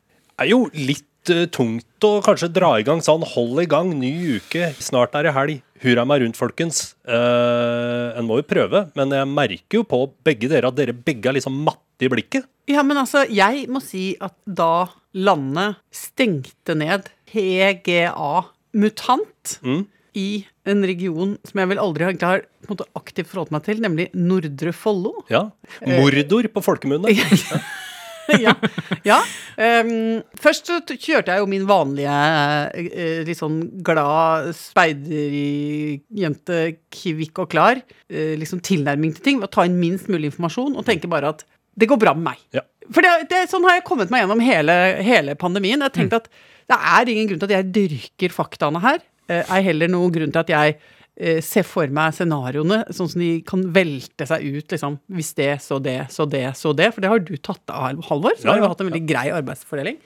Er 0.42 0.50
jo 0.50 0.66
litt 0.76 1.30
uh, 1.32 1.46
tungt 1.48 2.04
å 2.04 2.18
kanskje 2.24 2.50
dra 2.52 2.74
i 2.80 2.84
gang 2.86 3.00
sånn. 3.04 3.24
Hold 3.34 3.62
i 3.62 3.68
gang, 3.70 3.94
ny 3.98 4.10
uke, 4.36 4.72
snart 4.82 5.16
er 5.16 5.28
det 5.28 5.32
helg. 5.36 5.62
Hurra 5.82 6.04
meg 6.08 6.22
rundt, 6.22 6.36
folkens. 6.38 6.94
Uh, 7.08 8.12
en 8.16 8.26
må 8.28 8.38
jo 8.40 8.46
prøve, 8.48 8.86
men 8.96 9.12
jeg 9.12 9.28
merker 9.28 9.80
jo 9.80 9.86
på 9.88 10.02
begge 10.24 10.48
dere 10.52 10.70
at 10.70 10.76
dere 10.78 10.94
begge 10.96 11.28
er 11.30 11.36
liksom 11.38 11.56
matte 11.66 12.04
i 12.06 12.10
blikket. 12.12 12.46
Ja, 12.68 12.82
men 12.84 12.98
altså, 13.00 13.24
jeg 13.32 13.66
må 13.72 13.80
si 13.84 14.10
at 14.20 14.34
da 14.44 14.86
landet 15.16 15.78
stengte 15.94 16.76
ned 16.76 17.08
PGA 17.30 18.44
Mutant 18.76 19.56
Mm. 19.64 19.86
i 20.16 20.44
en 20.66 20.82
region 20.88 21.36
som 21.46 21.60
jeg 21.60 21.68
vel 21.70 21.80
aldri 21.80 22.04
egentlig 22.08 22.28
har 22.28 22.42
måte, 22.68 22.84
aktivt 22.98 23.28
forholdt 23.30 23.52
meg 23.54 23.64
til, 23.68 23.80
nemlig 23.84 24.08
Nordre 24.16 24.72
Follo 24.76 25.12
Ja. 25.30 25.46
Mordor 25.86 26.48
på 26.52 26.64
folkemunne. 26.64 27.12
ja. 28.44 28.52
ja. 29.06 29.18
Um, 29.56 30.22
først 30.40 30.66
så 30.68 30.80
kjørte 30.92 31.32
jeg 31.32 31.40
jo 31.42 31.48
min 31.50 31.66
vanlige 31.68 32.12
uh, 32.12 33.22
litt 33.26 33.38
sånn 33.38 33.82
glad 33.86 34.52
speiderjente, 34.56 36.58
kvikk 36.92 37.38
og 37.44 37.50
klar, 37.52 37.76
uh, 37.82 38.34
liksom 38.40 38.60
tilnærming 38.66 39.12
til 39.16 39.24
ting 39.24 39.38
ved 39.40 39.48
å 39.50 39.54
ta 39.58 39.62
inn 39.68 39.80
minst 39.80 40.06
mulig 40.12 40.26
informasjon 40.32 40.76
og 40.76 40.86
tenke 40.88 41.08
bare 41.10 41.28
at 41.34 41.40
det 41.76 41.88
går 41.90 41.98
bra 42.00 42.12
med 42.16 42.24
meg. 42.32 42.38
Ja. 42.56 42.62
For 42.92 43.00
det, 43.04 43.12
det, 43.32 43.38
sånn 43.50 43.66
har 43.66 43.74
jeg 43.78 43.88
kommet 43.88 44.10
meg 44.12 44.20
gjennom 44.22 44.42
hele, 44.44 44.74
hele 45.04 45.32
pandemien. 45.38 45.80
Jeg 45.80 45.90
har 45.90 45.96
tenkt 45.96 46.16
at 46.16 46.26
det 46.70 46.78
er 46.78 47.04
ingen 47.10 47.28
grunn 47.30 47.40
til 47.42 47.50
at 47.50 47.56
jeg 47.58 47.72
dyrker 47.74 48.30
faktaene 48.34 48.80
her. 48.84 48.98
Uh, 49.26 49.42
Er 49.42 49.66
heller 49.66 49.88
noen 49.90 50.12
grunn 50.14 50.32
til 50.32 50.44
at 50.44 50.52
jeg 50.52 50.76
eh, 51.16 51.40
ser 51.44 51.66
for 51.66 51.90
meg 51.92 52.14
scenarioene 52.16 52.82
sånn 52.94 53.10
som 53.12 53.22
de 53.22 53.30
kan 53.46 53.64
velte 53.74 54.26
seg 54.28 54.44
ut, 54.44 54.66
liksom. 54.72 54.98
Hvis 55.12 55.32
det, 55.38 55.50
så 55.64 55.80
det, 55.82 55.98
så 56.14 56.26
det, 56.30 56.44
så 56.58 56.74
det. 56.76 56.90
For 56.94 57.04
det 57.04 57.12
har 57.12 57.24
du 57.24 57.34
tatt 57.36 57.72
av, 57.72 58.02
Halvor. 58.08 58.36
Så 58.38 58.46
Ja, 58.48 58.54
har 58.54 58.62
vi 58.62 58.70
hatt 58.72 58.84
en 58.84 58.90
veldig 58.90 59.04
grei 59.08 59.26
arbeidsfordeling. 59.34 59.98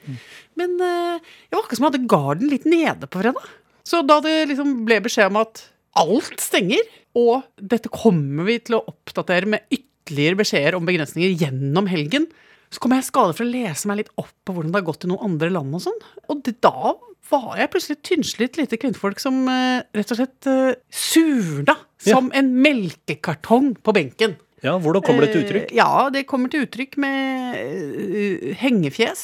Men 0.60 0.76
eh, 0.78 1.18
jeg 1.48 1.56
var 1.56 1.64
akkurat 1.64 1.80
som 1.80 1.88
jeg 1.88 1.92
hadde 1.92 2.12
garden 2.14 2.52
litt 2.52 2.68
nede 2.68 3.10
på 3.10 3.22
fredag. 3.22 3.50
Så 3.86 4.02
da 4.06 4.20
det 4.24 4.36
liksom 4.52 4.80
ble 4.86 5.00
beskjed 5.02 5.32
om 5.32 5.40
at 5.42 5.64
alt 6.00 6.42
stenger, 6.42 6.84
og 7.18 7.42
dette 7.58 7.90
kommer 7.90 8.46
vi 8.46 8.60
til 8.62 8.78
å 8.78 8.84
oppdatere 8.92 9.48
med 9.50 9.64
ytterligere 9.74 10.38
beskjeder 10.38 10.76
om 10.78 10.86
begrensninger 10.86 11.32
gjennom 11.40 11.88
helgen, 11.90 12.28
så 12.70 12.82
kom 12.82 12.94
jeg 12.94 13.02
i 13.02 13.08
skade 13.08 13.34
for 13.36 13.46
å 13.46 13.50
lese 13.50 13.90
meg 13.90 14.02
litt 14.02 14.12
opp 14.20 14.34
på 14.46 14.54
hvordan 14.54 14.72
det 14.72 14.78
har 14.78 14.86
gått 14.86 15.06
i 15.06 15.10
noen 15.10 15.32
andre 15.32 15.50
land 15.52 15.74
og 15.74 15.82
sånn. 15.84 16.02
Og 16.30 16.42
det, 16.46 16.56
da 16.62 16.94
var 17.30 17.58
jeg 17.58 17.70
plutselig 17.72 17.96
et 17.98 18.06
tynnslitt 18.06 18.58
lite 18.60 18.78
kvinnfolk 18.80 19.22
som 19.22 19.42
eh, 19.50 19.82
rett 19.96 20.14
og 20.14 20.18
slett 20.18 20.50
uh, 20.50 20.78
surna 20.90 21.76
som 22.00 22.30
en 22.36 22.54
melkekartong 22.64 23.74
på 23.84 23.94
benken. 23.96 24.38
Ja, 24.64 24.76
Hvordan 24.76 25.04
kommer 25.04 25.24
det 25.24 25.32
til 25.32 25.44
uttrykk? 25.44 25.70
Eh, 25.70 25.76
ja, 25.78 26.08
det 26.12 26.26
kommer 26.28 26.52
til 26.52 26.66
uttrykk 26.66 26.98
med 27.00 27.56
eh, 27.56 28.50
hengefjes. 28.60 29.22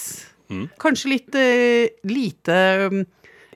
Mm. 0.49 0.67
Kanskje 0.81 1.13
litt 1.13 1.37
eh, 1.37 1.93
lite 2.07 2.59
um, 2.87 3.05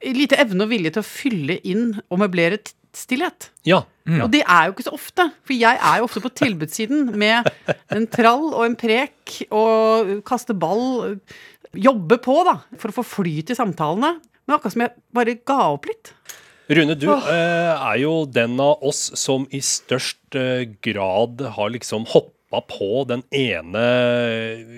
Lite 0.01 0.39
evne 0.41 0.65
og 0.65 0.71
vilje 0.71 0.95
til 0.95 1.03
å 1.03 1.05
fylle 1.05 1.55
inn 1.69 1.91
og 2.09 2.23
møblere 2.23 2.57
stillhet. 2.97 3.51
Ja. 3.69 3.83
Og 4.19 4.31
det 4.33 4.43
er 4.43 4.67
jo 4.67 4.75
ikke 4.75 4.87
så 4.89 4.95
ofte, 4.97 5.29
for 5.47 5.55
jeg 5.55 5.79
er 5.79 6.01
jo 6.01 6.07
ofte 6.09 6.23
på 6.25 6.33
tilbudssiden 6.41 7.13
med 7.21 7.47
en 7.95 8.09
trall 8.11 8.49
og 8.51 8.65
en 8.67 8.79
prek 8.79 9.37
og 9.55 10.17
kaste 10.27 10.57
ball. 10.59 11.19
Jobbe 11.79 12.19
på, 12.23 12.41
da, 12.49 12.57
for 12.81 12.91
å 12.91 12.97
få 12.99 13.07
flyt 13.07 13.53
i 13.53 13.59
samtalene. 13.59 14.17
Men 14.47 14.57
akkurat 14.57 14.75
som 14.75 14.83
jeg 14.83 14.97
bare 15.15 15.37
ga 15.47 15.61
opp 15.77 15.87
litt. 15.87 16.11
Rune, 16.71 16.95
du 16.95 17.09
eh, 17.11 17.71
er 17.75 17.97
jo 17.99 18.13
den 18.31 18.59
av 18.63 18.83
oss 18.87 19.09
som 19.19 19.47
i 19.55 19.59
størst 19.63 20.39
eh, 20.39 20.69
grad 20.83 21.43
har 21.57 21.73
liksom 21.75 22.07
hoppa 22.13 22.61
på 22.67 23.05
den 23.11 23.25
ene 23.35 23.85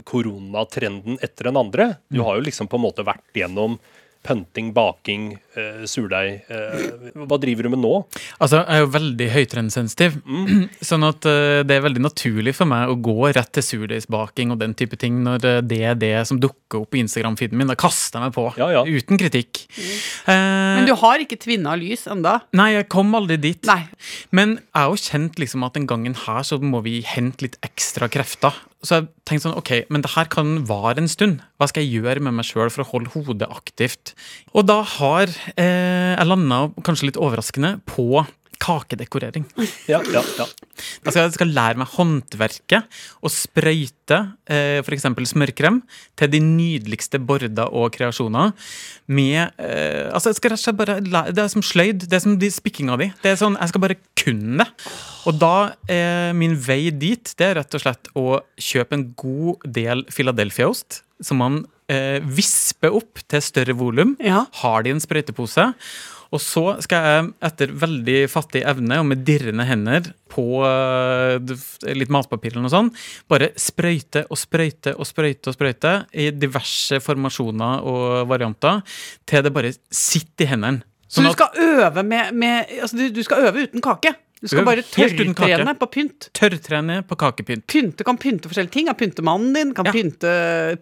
koronatrenden 0.08 1.18
etter 1.24 1.50
den 1.50 1.60
andre. 1.60 1.88
Du 2.12 2.22
har 2.24 2.38
jo 2.38 2.46
liksom 2.46 2.68
på 2.68 2.80
en 2.80 2.84
måte 2.86 3.04
vært 3.04 3.36
gjennom 3.36 3.76
pønting, 4.22 4.70
baking, 4.74 5.32
uh, 5.56 5.82
surdeig. 5.88 6.44
Uh, 6.46 7.10
hva 7.26 7.38
driver 7.42 7.66
du 7.66 7.72
med 7.74 7.82
nå? 7.82 7.92
Altså, 8.38 8.62
Jeg 8.62 8.76
er 8.76 8.84
jo 8.84 8.90
veldig 8.94 9.28
høytrendsensitiv, 9.34 10.18
sånn 10.90 11.06
at 11.08 11.28
uh, 11.28 11.60
det 11.66 11.76
er 11.76 11.86
veldig 11.86 12.04
naturlig 12.06 12.54
for 12.58 12.70
meg 12.70 12.90
å 12.92 12.98
gå 13.02 13.32
rett 13.32 13.52
til 13.56 13.66
surdeigsbaking 13.66 14.54
og 14.54 14.62
den 14.62 14.76
type 14.78 14.98
ting 15.00 15.22
når 15.26 15.62
det 15.66 15.82
er 15.82 15.98
det 15.98 16.14
som 16.28 16.40
dukker 16.42 16.61
opp 16.80 16.94
i 16.96 17.02
Instagram-feeden 17.04 17.58
min. 17.58 17.68
Da 17.68 17.76
kaster 17.78 18.18
jeg 18.20 18.28
meg 18.30 18.34
på, 18.36 18.44
Ja, 18.58 18.68
ja. 18.72 18.82
uten 18.86 19.18
kritikk. 19.20 19.66
Eh, 20.26 20.76
Men 20.78 20.86
du 20.88 20.94
har 20.94 21.18
ikke 21.22 21.38
tvinna 21.42 21.74
lys 21.78 22.06
enda? 22.10 22.40
Nei, 22.56 22.72
jeg 22.76 22.88
kom 22.88 23.12
aldri 23.18 23.36
dit. 23.40 23.62
Nei. 23.68 23.88
Men 24.32 24.56
jeg 24.60 24.78
har 24.80 24.90
jo 24.90 25.00
kjent 25.02 25.38
liksom 25.42 25.64
at 25.66 25.74
den 25.74 25.86
gangen 25.90 26.14
her 26.26 26.42
så 26.46 26.60
må 26.62 26.82
vi 26.84 27.00
hente 27.02 27.42
litt 27.46 27.58
ekstra 27.66 28.08
krefter. 28.12 28.52
Så 28.82 28.98
jeg 29.00 29.08
tenkte 29.28 29.46
sånn, 29.48 29.58
ok, 29.58 29.72
men 29.94 30.02
det 30.02 30.10
her 30.16 30.24
kan 30.26 30.64
vare 30.66 30.98
en 30.98 31.08
stund. 31.10 31.40
Hva 31.60 31.68
skal 31.70 31.84
jeg 31.84 32.02
gjøre 32.02 32.20
med 32.24 32.34
meg 32.34 32.44
sjøl 32.48 32.70
for 32.74 32.82
å 32.82 32.90
holde 32.90 33.12
hodet 33.14 33.46
aktivt? 33.50 34.14
Og 34.54 34.66
da 34.66 34.80
har 34.82 35.30
eh, 35.56 36.16
jeg 36.16 36.26
landa, 36.26 36.64
kanskje 36.82 37.10
litt 37.12 37.20
overraskende, 37.20 37.76
på 37.86 38.24
kakedekorering. 38.62 39.46
Ja, 39.90 39.98
ja, 40.14 40.22
ja. 40.38 40.46
Altså 41.02 41.24
jeg 41.24 41.34
skal 41.34 41.50
lære 41.52 41.80
meg 41.80 41.90
håndverket 41.96 42.86
og 43.24 43.32
sprøyte 43.34 44.18
eh, 44.46 44.78
f.eks. 44.84 45.08
smørkrem 45.32 45.80
til 46.18 46.30
de 46.32 46.40
nydeligste 46.44 47.18
border 47.18 47.66
og 47.72 47.90
kreasjoner 47.96 48.52
med 49.10 49.50
eh, 49.58 50.08
Altså 50.12 50.30
jeg 50.30 50.38
skal 50.38 50.54
rett 50.54 50.62
og 50.62 50.64
slett 50.64 50.78
bare 50.78 50.98
lære, 51.02 51.34
Det 51.34 51.44
er 51.44 51.52
som 51.52 51.66
sløyd. 51.66 52.06
Det 52.06 52.18
er 52.18 52.24
som 52.24 52.38
de 52.38 52.50
spikkinga 52.52 52.98
di. 53.00 53.10
Det 53.24 53.34
er 53.34 53.40
sånn, 53.40 53.58
Jeg 53.60 53.72
skal 53.72 53.84
bare 53.88 53.98
kunne 54.22 54.62
det. 54.62 54.68
Og 55.26 55.38
da 55.42 55.54
er 55.90 56.36
min 56.36 56.54
vei 56.58 56.90
dit 56.94 57.34
det 57.38 57.48
er 57.48 57.58
rett 57.60 57.78
og 57.78 57.82
slett 57.82 58.10
å 58.18 58.26
kjøpe 58.60 58.98
en 58.98 59.08
god 59.18 59.66
del 59.80 60.06
Philadelphia-ost 60.12 61.02
som 61.22 61.38
man 61.42 61.62
eh, 61.92 62.18
visper 62.22 62.94
opp 62.94 63.22
til 63.30 63.42
større 63.44 63.76
volum. 63.78 64.16
Ja. 64.22 64.44
Har 64.62 64.84
de 64.84 64.94
en 64.94 65.02
sprøytepose. 65.02 65.68
Og 66.32 66.40
så 66.40 66.64
skal 66.84 67.06
jeg 67.06 67.24
etter 67.44 67.72
veldig 67.82 68.18
fattig 68.32 68.62
evne 68.68 69.00
og 69.02 69.08
med 69.10 69.24
dirrende 69.26 69.66
hender 69.68 70.08
på 70.32 70.44
eh, 70.64 71.52
litt 71.92 72.12
matpapir 72.12 72.54
eller 72.54 72.64
noe 72.64 72.72
sånt, 72.72 73.02
bare 73.28 73.50
sprøyte 73.60 74.24
og 74.30 74.40
sprøyte 74.40 74.94
og 74.96 75.08
sprøyte 75.08 75.52
og 75.52 75.58
sprøyte 75.58 75.94
i 76.16 76.30
diverse 76.32 77.02
formasjoner 77.04 77.84
og 77.84 78.06
varianter 78.30 78.80
til 79.28 79.44
det 79.44 79.52
bare 79.52 79.74
sitter 79.92 80.46
i 80.46 80.50
hendene. 80.54 80.88
Så 81.04 81.20
Sånn 81.20 81.28
du 81.28 81.34
skal 81.36 81.58
øve 81.60 82.02
med, 82.08 82.32
med 82.32 82.70
Altså, 82.80 82.96
du, 82.96 83.10
du 83.12 83.20
skal 83.26 83.50
øve 83.50 83.66
uten 83.66 83.84
kake. 83.84 84.14
Du 84.42 84.48
skal 84.50 84.64
bare 84.66 84.82
tørrtrene 84.82 85.72
på 85.78 85.86
pynt. 85.94 86.26
Tørrtrene 86.34 86.96
på 87.06 87.14
kakepynt. 87.20 87.62
Pynte 87.70 88.02
kan 88.04 88.16
pynte 88.18 88.50
forskjellige 88.50 88.74
ting. 88.74 88.88
Kan 88.90 88.96
pynte 88.98 89.22
mannen 89.22 89.52
din, 89.54 89.70
kan 89.76 89.86
Ja. 89.86 89.92
pynte, 89.94 90.32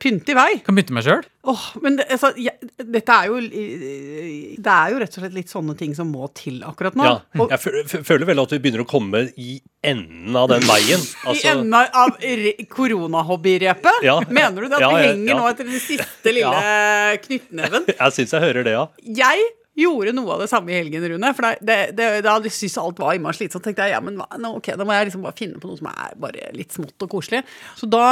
pynte 0.00 0.33
i 0.33 0.37
vei. 0.38 0.62
Kan 0.64 0.75
pynte 0.79 0.95
meg 0.97 1.05
sjøl. 1.05 1.21
Åh, 1.45 1.61
men 1.81 1.97
det, 1.97 2.05
altså, 2.12 2.31
jeg, 2.37 2.52
dette 2.76 3.09
er 3.17 3.29
jo 3.31 3.38
Det 3.40 4.73
er 4.73 4.90
jo 4.93 4.99
rett 5.00 5.14
og 5.17 5.23
slett 5.23 5.33
litt 5.37 5.49
sånne 5.52 5.76
ting 5.76 5.95
som 5.97 6.11
må 6.12 6.26
til 6.37 6.59
akkurat 6.69 6.97
nå. 6.97 7.05
Ja, 7.05 7.14
Og 7.40 7.52
jeg 7.52 8.02
føler 8.05 8.26
vel 8.29 8.40
at 8.43 8.50
vi 8.57 8.59
begynner 8.64 8.85
å 8.85 8.88
komme 8.88 9.23
i 9.37 9.61
enden 9.85 10.37
av 10.37 10.49
den 10.52 10.64
veien. 10.69 11.00
i 11.00 11.29
Altså, 11.29 11.52
enden 11.55 11.75
av 11.76 12.17
re- 12.21 12.57
koronahobbyrepet? 12.69 14.02
Ja. 14.05 14.19
Mener 14.29 14.62
du 14.62 14.69
det 14.69 14.76
at 14.81 14.85
Ja, 14.85 14.90
vi 14.97 15.07
henger 15.07 15.33
ja. 15.35 15.38
nå 15.40 15.49
etter 15.52 15.64
den 15.69 15.81
siste 15.81 16.33
lille 16.33 17.17
knyttneven? 17.25 17.88
jeg 18.00 18.17
syns 18.17 18.33
jeg 18.37 18.45
hører 18.45 18.64
det, 18.69 18.73
ja. 18.76 18.87
Jeg 19.05 19.49
gjorde 19.79 20.12
noe 20.17 20.35
av 20.35 20.43
det 20.43 20.49
samme 20.50 20.73
i 20.73 20.79
helgen, 20.79 21.05
Rune. 21.12 21.31
For 21.37 21.47
det, 21.47 21.53
det, 21.67 21.79
det, 21.99 22.09
da 22.27 22.35
jeg 22.43 22.53
syntes 22.55 22.79
alt 22.83 23.00
var 23.00 23.17
innmari 23.17 23.39
slitsomt, 23.39 23.65
tenkte 23.65 23.87
jeg 23.87 23.95
ja, 23.95 24.00
men 24.05 24.19
nå, 24.19 24.53
ok, 24.59 24.73
da 24.79 24.87
må 24.87 24.97
jeg 24.97 25.09
liksom 25.09 25.25
bare 25.25 25.39
finne 25.39 25.62
på 25.62 25.71
noe 25.71 25.79
som 25.79 25.89
er 25.93 26.19
bare 26.21 26.50
litt 26.57 26.75
smått 26.77 27.07
og 27.07 27.12
koselig. 27.15 27.43
Så 27.79 27.89
da 27.91 28.05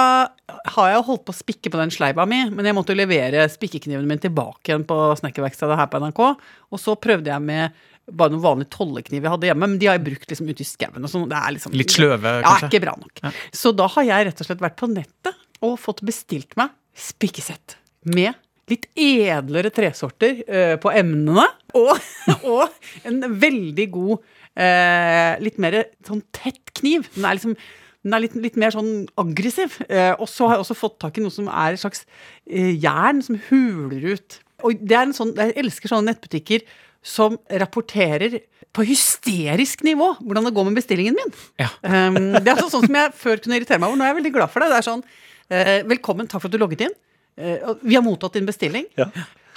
har 0.75 0.93
jeg 0.93 1.05
holdt 1.09 1.27
på 1.27 1.35
å 1.35 1.41
spikke 1.41 1.73
på 1.75 1.81
den 1.81 1.93
sleiva 1.95 2.27
mi, 2.31 2.45
men 2.55 2.69
jeg 2.69 2.79
måtte 2.79 2.97
levere 2.97 3.49
spikkekniven 3.53 4.09
min 4.09 4.23
tilbake 4.23 4.73
igjen 4.73 4.87
på 4.89 4.99
snekkerverkstedet 5.21 5.79
her 5.81 5.91
på 5.93 6.03
NRK. 6.05 6.25
Og 6.73 6.83
så 6.83 6.97
prøvde 7.01 7.33
jeg 7.35 7.45
med 7.45 7.85
bare 8.09 8.33
noen 8.33 8.45
vanlige 8.45 8.73
tollekniv 8.73 9.27
jeg 9.27 9.33
hadde 9.35 9.49
hjemme, 9.51 9.67
men 9.69 9.81
de 9.81 9.89
har 9.91 9.99
jeg 9.99 10.07
brukt 10.07 10.31
liksom 10.33 10.49
ute 10.49 10.65
i 10.65 10.69
skauen. 10.69 11.09
sånn. 11.11 11.29
Liksom 11.29 11.77
Litt 11.77 11.93
sløve, 11.93 12.39
kanskje? 12.41 12.65
Ja, 12.65 12.71
ikke 12.71 12.85
bra 12.87 12.97
nok. 12.97 13.21
Så 13.53 13.75
da 13.77 13.89
har 13.99 14.07
jeg 14.09 14.31
rett 14.31 14.41
og 14.41 14.49
slett 14.49 14.65
vært 14.65 14.79
på 14.81 14.89
nettet 14.89 15.35
og 15.67 15.77
fått 15.83 16.01
bestilt 16.07 16.57
meg 16.57 16.73
spikkesett 16.99 17.77
med 18.09 18.33
litt 18.71 18.87
edlere 18.99 19.73
tresorter 19.75 20.43
eh, 20.47 20.77
på 20.81 20.93
emnene, 20.93 21.47
og, 21.79 21.93
og 22.53 23.09
en 23.09 23.21
veldig 23.41 23.89
god, 23.95 24.25
eh, 24.59 25.35
litt 25.45 25.61
mer 25.63 25.83
sånn 26.07 26.25
tett 26.37 26.75
kniv. 26.79 27.09
Den 27.17 27.29
er 27.29 27.39
liksom 27.39 27.59
den 28.07 28.15
er 28.15 28.23
litt, 28.23 28.37
litt 28.39 28.59
mer 28.61 28.73
sånn 28.73 29.09
aggressiv. 29.21 29.81
Eh, 29.91 30.13
og 30.17 30.29
så 30.31 30.47
har 30.47 30.57
jeg 30.57 30.65
også 30.65 30.77
fått 30.79 31.01
tak 31.03 31.19
i 31.19 31.25
noe 31.25 31.35
som 31.35 31.49
er 31.51 31.75
et 31.75 31.83
slags 31.83 32.05
eh, 32.47 32.71
jern 32.79 33.21
som 33.25 33.41
huler 33.49 34.15
ut. 34.15 34.39
Og 34.67 34.79
det 34.81 34.97
er 34.97 35.07
en 35.07 35.17
sånn, 35.17 35.35
Jeg 35.39 35.57
elsker 35.61 35.91
sånne 35.91 36.13
nettbutikker 36.13 36.65
som 37.05 37.37
rapporterer 37.61 38.41
på 38.75 38.85
hysterisk 38.87 39.83
nivå 39.87 40.13
hvordan 40.21 40.49
det 40.49 40.55
går 40.55 40.69
med 40.69 40.79
bestillingen 40.79 41.17
min. 41.19 41.35
Ja. 41.61 41.71
Um, 41.83 42.35
det 42.37 42.45
er 42.45 42.57
altså 42.57 42.71
sånn 42.77 42.87
som 42.87 42.99
jeg 42.99 43.15
før 43.19 43.43
kunne 43.43 43.59
irritere 43.59 43.81
meg 43.81 43.91
over. 43.91 43.99
Nå 43.99 44.07
er 44.07 44.13
jeg 44.13 44.19
veldig 44.21 44.35
glad 44.35 44.53
for 44.53 44.63
det. 44.63 44.71
Det 44.73 44.79
er 44.79 44.89
sånn 44.89 45.05
eh, 45.05 45.77
Velkommen, 45.89 46.31
takk 46.31 46.45
for 46.45 46.51
at 46.51 46.57
du 46.57 46.61
logget 46.61 46.87
inn. 46.89 46.97
Eh, 47.39 47.75
vi 47.81 47.95
har 47.95 48.03
mottatt 48.03 48.33
din 48.33 48.47
bestilling. 48.47 48.87
Ja. 48.95 49.11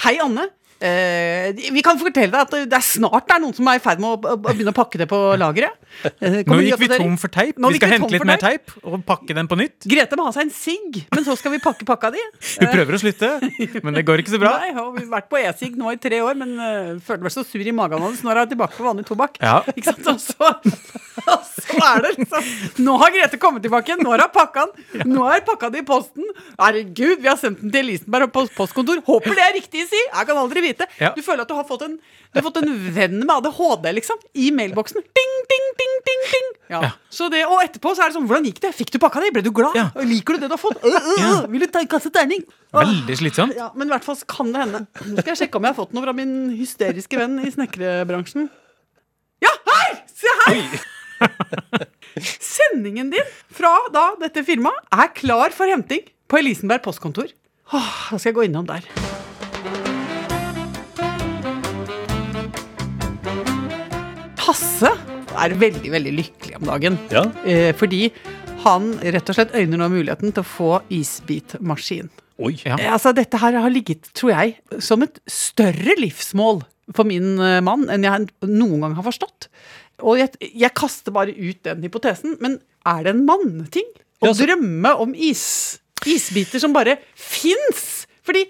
Hei, 0.03 0.19
Anne. 0.19 0.50
Eh, 0.81 1.51
vi 1.73 1.83
kan 1.85 2.00
fortelle 2.01 2.31
deg 2.33 2.41
at 2.41 2.53
det 2.65 2.77
er 2.77 2.85
snart 2.85 3.27
det 3.29 3.35
er 3.35 3.41
noen 3.43 3.53
som 3.53 3.67
er 3.69 3.77
i 3.77 3.81
ferd 3.83 4.00
med 4.01 4.09
å, 4.09 4.33
å 4.33 4.38
begynne 4.41 4.73
å 4.73 4.75
pakke 4.75 4.97
det 4.97 5.05
på 5.11 5.19
lageret. 5.38 5.77
Eh, 6.17 6.39
Nå 6.47 6.57
gikk 6.63 6.81
vi 6.81 6.89
tom 6.89 7.17
for 7.21 7.29
teip. 7.33 7.59
Nå 7.61 7.69
Vi 7.73 7.77
skal 7.77 7.93
hente 7.97 8.09
litt 8.15 8.25
mer 8.25 8.41
teip 8.41 8.73
og 8.81 9.03
pakke 9.05 9.35
den 9.38 9.50
på 9.51 9.57
nytt. 9.59 9.85
Grete 9.91 10.17
må 10.17 10.25
ha 10.25 10.33
seg 10.33 10.47
en 10.47 10.53
sigg, 10.55 11.03
men 11.13 11.27
så 11.27 11.35
skal 11.38 11.53
vi 11.53 11.61
pakke 11.61 11.85
pakka 11.85 12.09
di. 12.15 12.23
Hun 12.63 12.71
prøver 12.71 12.97
å 12.97 13.01
slutte, 13.03 13.29
men 13.85 13.97
det 13.97 14.05
går 14.07 14.23
ikke 14.23 14.33
så 14.33 14.41
bra. 14.41 14.55
Nei, 14.63 14.71
og 14.81 14.95
vi 14.97 15.05
har 15.05 15.11
vært 15.19 15.29
på 15.29 15.41
e-sigg 15.41 15.77
nå 15.77 15.93
i 15.93 16.00
tre 16.01 16.23
år, 16.25 16.39
men 16.39 16.55
uh, 16.57 16.97
følte 17.05 17.27
meg 17.27 17.35
så 17.35 17.45
sur 17.45 17.61
i 17.61 17.75
magen 17.75 18.01
det, 18.01 18.23
nå 18.25 18.33
er 18.33 18.41
hun 18.41 18.51
tilbake 18.55 18.77
på 18.79 18.88
vanlig 18.88 19.05
tobakk. 19.09 19.38
Ja. 19.43 19.59
Ikke 19.75 19.93
sant? 19.93 20.09
Og 20.11 20.19
så, 20.23 20.50
og 21.35 21.45
så 21.45 21.77
er 21.91 22.01
det 22.05 22.15
liksom 22.15 22.50
Nå 22.81 22.97
har 23.01 23.13
Grete 23.13 23.38
kommet 23.41 23.61
tilbake, 23.65 24.00
nå 24.01 24.15
har 24.15 24.25
hun 24.25 24.33
pakka 24.33 24.65
den. 24.71 25.11
Nå 25.13 25.27
er 25.29 25.45
pakka 25.45 25.69
di 25.73 25.83
i 25.83 25.85
posten. 25.85 26.25
Herregud, 26.57 27.21
vi 27.21 27.29
har 27.29 27.38
sendt 27.39 27.61
den 27.61 27.73
til 27.73 27.85
Elisenberg 27.85 28.31
på 28.33 28.47
postkontor. 28.57 29.03
Håper 29.05 29.38
det 29.38 29.45
er 29.45 29.55
riktig, 29.59 29.85
si! 29.91 30.01
Jeg 30.01 30.29
kan 30.29 30.39
aldri 30.41 30.63
vite. 30.63 30.71
Ja. 31.01 31.12
Du 31.16 31.22
føler 31.25 31.44
at 31.44 31.50
du 31.51 31.56
har 31.58 31.66
fått 31.68 31.84
en, 31.86 31.98
du 31.98 32.40
har 32.40 32.46
fått 32.46 32.60
en 32.62 32.72
venn 32.96 33.20
med 33.22 33.34
ADHD, 33.36 33.88
liksom, 33.98 34.22
i 34.34 34.51
mailboksen. 34.56 35.04
Ding, 35.20 35.34
ding, 35.51 35.68
ding, 35.82 35.96
ding, 36.08 36.24
ding. 36.32 36.50
Ja. 36.72 36.82
Ja. 36.88 36.92
Så 37.12 37.28
det, 37.34 37.44
og 37.48 37.60
etterpå 37.63 37.92
så 37.96 38.06
er 38.06 38.12
det 38.12 38.16
sånn 38.16 38.28
Hvordan 38.30 38.48
gikk 38.48 38.62
det? 38.63 38.72
Fikk 38.78 38.94
du 38.96 39.00
pakka 39.04 39.24
di? 39.24 39.34
Ble 39.36 39.44
du 39.44 39.51
glad? 39.56 39.75
Liker 40.08 40.38
du 40.38 40.46
det 40.46 40.51
du 40.51 40.56
har 40.56 40.62
fått? 40.62 40.80
Øh, 40.88 40.96
øh, 40.96 41.20
øh. 41.28 41.50
Vil 41.51 41.66
du 41.66 41.68
ta 41.74 41.84
en 41.84 41.92
kasse 41.92 42.12
terning? 42.13 42.46
Veldig 42.75 43.18
slitsomt. 43.20 43.58
Ja, 43.60 43.72
men 43.75 43.90
i 43.90 43.96
hvert 43.96 44.08
fall 44.08 44.20
kan 44.32 44.54
det 44.54 44.63
hende. 44.63 44.86
Nå 45.04 45.20
skal 45.20 45.34
jeg 45.34 45.44
sjekke 45.44 45.60
om 45.60 45.68
jeg 45.68 45.75
har 45.75 45.80
fått 45.82 45.96
noe 45.98 46.06
fra 46.08 46.16
min 46.16 46.34
hysteriske 46.56 47.20
venn 47.20 47.42
i 47.44 47.51
snekkerbransjen. 47.51 48.48
Ja, 49.44 49.54
her! 49.68 50.01
Se 50.16 50.38
her! 50.46 50.82
Sendingen 52.54 53.12
din 53.13 53.34
fra 53.54 53.74
da 53.94 54.12
dette 54.22 54.46
firmaet 54.48 54.88
er 54.96 55.12
klar 55.18 55.56
for 55.56 55.70
henting 55.72 56.08
på 56.32 56.42
Elisenberg 56.42 56.86
postkontor. 56.88 57.34
Åh, 57.72 57.92
da 58.12 58.20
skal 58.20 58.32
jeg 58.32 58.40
gå 58.40 58.48
innom 58.50 58.70
der. 58.70 58.88
Hasse 64.51 64.89
er 65.39 65.53
veldig, 65.55 65.88
veldig 65.93 66.12
lykkelig 66.17 66.58
om 66.60 66.65
dagen. 66.67 66.98
Ja. 67.13 67.22
Eh, 67.48 67.70
fordi 67.79 68.10
han 68.65 68.89
rett 69.00 69.29
og 69.31 69.38
slett 69.38 69.53
øyner 69.55 69.79
nå 69.79 69.88
muligheten 69.93 70.34
til 70.36 70.43
å 70.43 70.48
få 70.48 70.72
isbitmaskin. 70.91 72.10
Oi. 72.41 72.55
Ja. 72.65 72.75
Eh, 72.75 72.89
Altså, 72.91 73.13
dette 73.15 73.39
her 73.39 73.55
har 73.63 73.72
ligget, 73.72 74.10
tror 74.17 74.34
jeg, 74.34 74.58
som 74.84 75.05
et 75.05 75.22
større 75.31 75.96
livsmål 76.01 76.63
for 76.98 77.08
min 77.08 77.38
eh, 77.39 77.62
mann 77.63 77.88
enn 77.93 78.03
jeg 78.03 78.27
noen 78.50 78.84
gang 78.84 78.98
har 78.98 79.08
forstått. 79.08 79.48
Og 80.03 80.20
jeg, 80.20 80.34
jeg 80.41 80.74
kaster 80.75 81.13
bare 81.15 81.31
ut 81.38 81.62
den 81.63 81.86
hypotesen, 81.86 82.36
men 82.43 82.60
er 82.89 83.03
det 83.05 83.13
en 83.15 83.25
manneting 83.27 83.88
å 84.22 84.31
Ja, 84.31 84.34
så- 84.36 84.50
drømme 84.50 84.96
om 85.00 85.13
is, 85.15 85.79
isbiter 86.05 86.60
som 86.60 86.74
bare 86.75 86.98
fins? 87.15 88.03
Fordi 88.25 88.43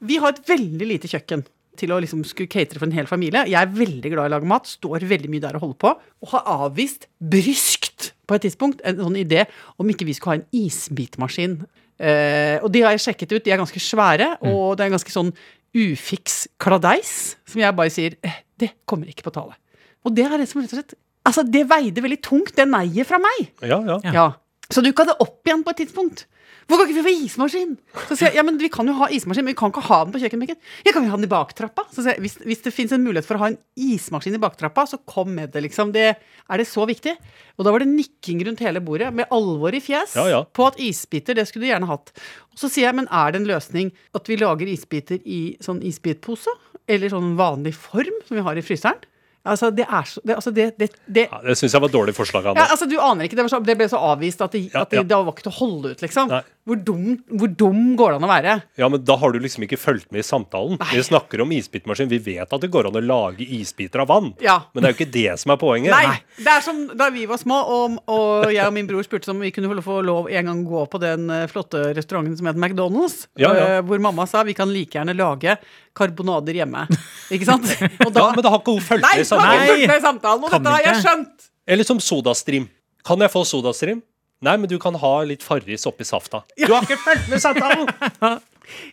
vi 0.00 0.16
har 0.22 0.32
et 0.32 0.46
veldig 0.48 0.88
lite 0.96 1.10
kjøkken 1.12 1.44
til 1.78 1.92
å 1.94 2.00
liksom 2.02 2.22
skulle 2.28 2.50
catere 2.52 2.80
for 2.80 2.88
en 2.88 2.96
hel 2.96 3.08
familie. 3.08 3.46
Jeg 3.48 3.58
er 3.60 3.70
veldig 3.72 4.12
glad 4.12 4.26
i 4.26 4.30
å 4.30 4.34
lage 4.34 4.48
mat, 4.50 4.68
står 4.68 5.06
veldig 5.08 5.30
mye 5.32 5.44
der 5.44 5.56
og 5.58 5.64
holder 5.66 5.78
på, 5.84 5.92
og 6.22 6.34
har 6.34 6.50
avvist 6.66 7.08
bryskt 7.18 8.12
på 8.28 8.36
et 8.36 8.44
tidspunkt 8.46 8.82
en 8.86 9.00
sånn 9.00 9.18
idé 9.20 9.46
om 9.80 9.88
ikke 9.90 10.06
vi 10.08 10.16
skulle 10.16 10.36
ha 10.36 10.40
en 10.42 10.64
isbitmaskin. 10.64 11.58
Eh, 12.02 12.58
og 12.62 12.68
de 12.74 12.84
har 12.84 12.96
jeg 12.96 13.06
sjekket 13.06 13.36
ut, 13.36 13.44
de 13.44 13.54
er 13.54 13.60
ganske 13.60 13.82
svære, 13.82 14.34
og 14.50 14.76
det 14.76 14.84
er 14.84 14.90
en 14.90 14.96
ganske 14.98 15.14
sånn 15.14 15.32
ufiks 15.72 16.42
kladeis, 16.60 17.36
som 17.48 17.62
jeg 17.62 17.76
bare 17.78 17.92
sier 17.94 18.18
eh, 18.26 18.42
det 18.60 18.74
kommer 18.88 19.08
ikke 19.08 19.24
på 19.28 19.34
tale. 19.34 19.56
Og 20.04 20.14
det 20.16 20.26
er 20.26 20.36
det 20.40 20.48
som 20.50 20.60
rett 20.62 20.74
og 20.74 20.82
slett 20.82 20.98
Altså, 21.22 21.44
det 21.46 21.60
veide 21.70 22.02
veldig 22.02 22.16
tungt, 22.18 22.48
det 22.58 22.64
neiet 22.66 23.06
fra 23.06 23.20
meg. 23.22 23.52
Ja, 23.62 23.76
ja. 23.86 23.98
Ja. 24.10 24.24
Så 24.72 24.84
dukka 24.84 25.04
det 25.08 25.18
opp 25.22 25.42
igjen 25.46 25.64
på 25.66 25.72
et 25.74 25.82
tidspunkt. 25.84 26.26
Hvor 26.70 26.78
kan 26.78 26.86
ikke 26.86 27.02
vi 27.02 27.04
få 27.08 27.12
ismaskin? 27.26 27.72
Så 28.06 28.14
sier 28.14 28.28
jeg, 28.30 28.36
ja, 28.38 28.42
men 28.46 28.56
Vi 28.60 28.68
kan 28.72 28.86
jo 28.86 28.94
ha 29.00 29.08
ismaskin, 29.12 29.44
men 29.44 29.52
vi 29.52 29.58
kan 29.58 29.72
ikke 29.72 29.82
ha 29.88 29.98
den 30.04 30.12
på 30.14 30.20
kjøkkenbenken. 30.22 30.58
Ja, 30.86 30.92
kan 30.94 31.02
vi 31.04 31.10
ha 31.10 31.18
den 31.18 31.26
i 31.26 31.30
baktrappa? 31.32 31.84
Så 31.90 32.04
sier 32.04 32.14
jeg, 32.14 32.22
hvis, 32.24 32.36
hvis 32.46 32.62
det 32.64 32.72
fins 32.72 32.94
en 32.94 33.02
mulighet 33.02 33.26
for 33.26 33.36
å 33.36 33.42
ha 33.42 33.48
en 33.50 33.58
ismaskin 33.74 34.38
i 34.38 34.40
baktrappa, 34.42 34.84
så 34.88 35.00
kom 35.10 35.34
med 35.34 35.50
det, 35.52 35.64
liksom. 35.66 35.90
Det, 35.92 36.06
er 36.16 36.62
det 36.62 36.68
så 36.70 36.86
viktig? 36.88 37.16
Og 37.58 37.66
da 37.66 37.74
var 37.74 37.82
det 37.82 37.90
nikking 37.90 38.44
rundt 38.46 38.62
hele 38.62 38.80
bordet, 38.84 39.10
med 39.12 39.30
alvor 39.34 39.74
i 39.74 39.82
fjes, 39.82 40.14
Ja, 40.16 40.28
ja. 40.30 40.40
på 40.46 40.68
at 40.70 40.78
isbiter, 40.80 41.36
det 41.36 41.48
skulle 41.50 41.66
du 41.66 41.72
gjerne 41.72 41.90
hatt. 41.90 42.14
Og 42.54 42.62
så 42.62 42.70
sier 42.70 42.88
jeg, 42.88 42.98
men 43.02 43.10
er 43.10 43.34
det 43.34 43.42
en 43.42 43.50
løsning 43.50 43.90
at 44.14 44.30
vi 44.30 44.38
lager 44.40 44.70
isbiter 44.70 45.18
i 45.26 45.42
sånn 45.64 45.82
isbitpose? 45.82 46.54
Eller 46.90 47.10
sånn 47.12 47.34
vanlig 47.38 47.74
form, 47.78 48.22
som 48.28 48.38
vi 48.38 48.46
har 48.46 48.58
i 48.58 48.64
fryseren? 48.64 49.02
Altså, 49.42 49.72
det 49.74 49.82
er 49.88 50.04
så 50.06 50.20
det, 50.22 50.34
altså, 50.38 50.50
det, 50.54 50.68
det, 50.78 50.86
det 51.10 51.24
ja 51.26 51.40
det 51.42 51.56
syns 51.58 51.74
jeg 51.74 51.82
var 51.82 51.90
et 51.90 51.94
dårlig 51.96 52.14
forslag. 52.14 52.44
Ja, 52.54 52.68
altså 52.70 52.86
Du 52.86 52.94
aner 53.02 53.26
ikke, 53.26 53.34
det, 53.38 53.46
var 53.48 53.50
så, 53.50 53.58
det 53.66 53.74
ble 53.80 53.88
så 53.90 53.98
avvist 53.98 54.42
at, 54.44 54.52
det, 54.54 54.68
Ja, 54.70 54.84
at 54.84 54.92
det, 54.94 55.02
ja. 55.02 55.18
var 55.18 55.32
ikke 55.34 55.46
til 55.48 55.52
å 55.54 55.58
holde 55.58 55.94
ut, 55.96 56.04
liksom. 56.04 56.30
Hvor 56.62 56.78
dum, 56.78 57.16
hvor 57.26 57.50
dum 57.58 57.78
går 57.98 58.12
det 58.12 58.18
an 58.20 58.26
å 58.28 58.30
være? 58.30 58.52
Ja, 58.78 58.86
men 58.92 59.02
da 59.02 59.16
har 59.18 59.32
du 59.34 59.40
liksom 59.42 59.64
ikke 59.66 59.80
fulgt 59.82 60.12
med 60.14 60.22
i 60.22 60.26
samtalen. 60.26 60.78
Vi 60.92 61.02
snakker 61.02 61.42
om 61.42 61.50
isbitmaskin. 61.56 62.06
Vi 62.12 62.20
vet 62.22 62.46
at 62.54 62.62
det 62.62 62.70
går 62.70 62.86
an 62.86 63.00
å 63.00 63.02
lage 63.02 63.42
isbiter 63.42 64.04
av 64.04 64.12
vann. 64.12 64.30
Ja. 64.44 64.60
Men 64.70 64.84
det 64.84 64.92
er 64.92 64.94
jo 64.94 64.98
ikke 65.00 65.14
det 65.16 65.34
som 65.42 65.56
er 65.56 65.58
poenget. 65.58 65.90
Nei, 65.90 66.20
det 66.38 66.54
er 66.54 66.62
som 66.62 66.84
da 66.94 67.10
vi 67.10 67.26
var 67.26 67.42
små, 67.42 67.58
og, 67.66 67.98
og 68.06 68.46
jeg 68.54 68.62
og 68.62 68.76
min 68.78 68.86
bror 68.86 69.02
spurte 69.02 69.32
om 69.34 69.42
vi 69.42 69.50
kunne 69.54 69.82
få 69.82 69.98
lov 70.06 70.30
en 70.30 70.52
gang 70.52 70.62
gå 70.68 70.84
på 70.92 71.02
den 71.02 71.26
eh, 71.34 71.48
flotte 71.50 71.88
restauranten 71.98 72.38
som 72.38 72.46
heter 72.46 72.62
McDonald's. 72.62 73.24
Eh, 73.42 73.80
Hvor 73.82 74.06
mamma 74.06 74.28
sa 74.30 74.44
vi 74.46 74.54
kan 74.54 74.70
like 74.70 74.94
gjerne 75.00 75.18
lage 75.18 75.58
karbonader 75.98 76.56
hjemme. 76.62 76.86
Ikke 77.32 77.48
sant? 77.48 77.66
Og 78.06 78.12
Ja, 78.18 78.28
men 78.34 78.44
da 78.44 78.52
har 78.54 78.62
ikke 78.62 78.76
hun 78.76 78.84
fulgt 78.84 79.04
Nei, 79.04 79.16
med 79.18 79.26
i 79.26 79.28
samtalen. 79.28 79.66
fulgt 79.68 79.90
med 79.90 79.98
i 79.98 80.06
samtalen, 80.06 80.46
og 80.46 80.54
Kan 80.54 80.64
dette 80.64 80.76
har 80.76 80.86
jeg 80.88 81.02
skjønt! 81.04 81.50
Eller 81.72 81.86
som 81.86 82.00
sodastream. 82.02 82.70
Kan 83.06 83.22
jeg 83.22 83.32
få 83.32 83.44
sodastream? 83.48 84.02
Nei, 84.42 84.56
men 84.58 84.70
du 84.70 84.74
kan 84.82 84.96
ha 84.98 85.12
litt 85.26 85.44
Farris 85.46 85.86
oppi 85.86 86.06
safta. 86.06 86.42
Du 86.58 86.72
har 86.72 86.82
ikke 86.86 86.98
fulgt 87.02 87.28
med 87.30 87.42
samtalen! 87.42 88.40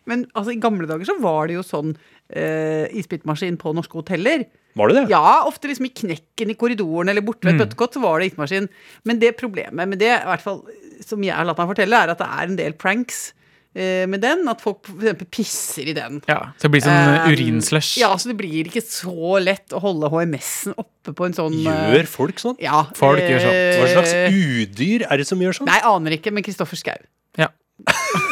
Men 0.09 0.25
altså, 0.33 0.51
i 0.51 0.59
gamle 0.59 0.87
dager 0.89 1.07
så 1.07 1.13
var 1.21 1.47
det 1.47 1.55
jo 1.55 1.61
sånn 1.63 1.93
uh, 1.93 2.85
isbitmaskin 2.99 3.55
på 3.61 3.71
norske 3.77 3.95
hoteller. 3.95 4.47
Var 4.77 4.91
det 4.91 4.95
det? 4.97 5.03
Ja, 5.13 5.45
ofte 5.47 5.69
liksom 5.69 5.87
i 5.87 5.93
knekken 5.93 6.51
i 6.51 6.57
korridoren 6.59 7.11
eller 7.11 7.23
borte 7.25 7.47
ved 7.47 7.55
et 7.55 7.63
bøttekott 7.63 7.95
så 7.95 8.01
var 8.03 8.19
det 8.19 8.31
ismaskin. 8.31 8.67
Men 9.07 9.21
det 9.21 9.35
problemet 9.39 9.89
med 9.91 10.01
det, 10.01 10.11
i 10.17 10.29
hvert 10.29 10.43
fall 10.43 10.61
som 11.05 11.23
jeg 11.23 11.35
har 11.37 11.47
latt 11.47 11.61
meg 11.61 11.71
fortelle, 11.71 12.01
er 12.01 12.13
at 12.13 12.21
det 12.21 12.27
er 12.27 12.49
en 12.49 12.59
del 12.59 12.75
pranks 12.81 13.29
med 13.73 14.19
den. 14.23 14.47
At 14.49 14.63
folk 14.63 14.81
for 14.87 15.03
eksempel 15.03 15.27
pisser 15.31 15.91
i 15.91 15.93
den. 15.97 16.21
Ja, 16.29 16.39
så 16.57 16.67
det 16.67 16.73
blir 16.73 16.83
sånn 16.85 16.99
Eh, 16.99 17.27
uh, 17.27 17.31
urinslush. 17.33 17.97
Ja, 18.01 18.11
så 18.17 18.31
det 18.31 18.37
blir 18.39 18.69
ikke 18.69 18.83
så 18.85 19.37
lett 19.43 19.75
å 19.75 19.81
holde 19.83 20.09
HMS-en 20.11 20.75
oppe 20.79 21.13
på 21.15 21.27
en 21.27 21.35
sånn 21.37 21.55
eh, 21.61 21.85
Gjør 21.95 22.09
folk 22.11 22.41
sånn? 22.41 22.57
ja, 22.63 22.83
Folk 22.97 23.23
gjør 23.23 23.45
sånn. 23.45 23.59
Hva 23.79 23.91
slags 23.93 24.15
eh, 24.15 24.41
udyr 24.65 25.07
er 25.09 25.21
det 25.21 25.29
som 25.29 25.41
gjør 25.41 25.61
sånn? 25.61 25.69
Nei, 25.69 25.79
aner 25.85 26.17
ikke, 26.19 26.33
men 26.35 26.45
Kristoffer 26.45 26.79
Schau. 26.79 26.99
Ja. 27.39 27.51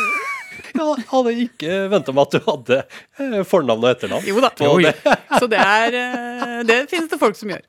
Jeg 0.77 1.05
hadde 1.09 1.31
ikke 1.41 1.77
venta 1.89 2.13
meg 2.13 2.27
at 2.27 2.35
du 2.35 2.43
hadde 2.45 2.77
eh, 2.83 3.39
fornavn 3.47 3.81
og 3.81 3.89
etternavn. 3.89 4.27
Jo 4.29 4.41
da. 4.43 4.51
det. 4.53 4.93
Så 5.39 5.49
det 5.49 5.61
er 5.61 5.97
eh, 5.97 6.57
Det 6.67 6.77
finnes 6.91 7.09
det 7.09 7.19
folk 7.21 7.37
som 7.39 7.49
gjør. 7.53 7.63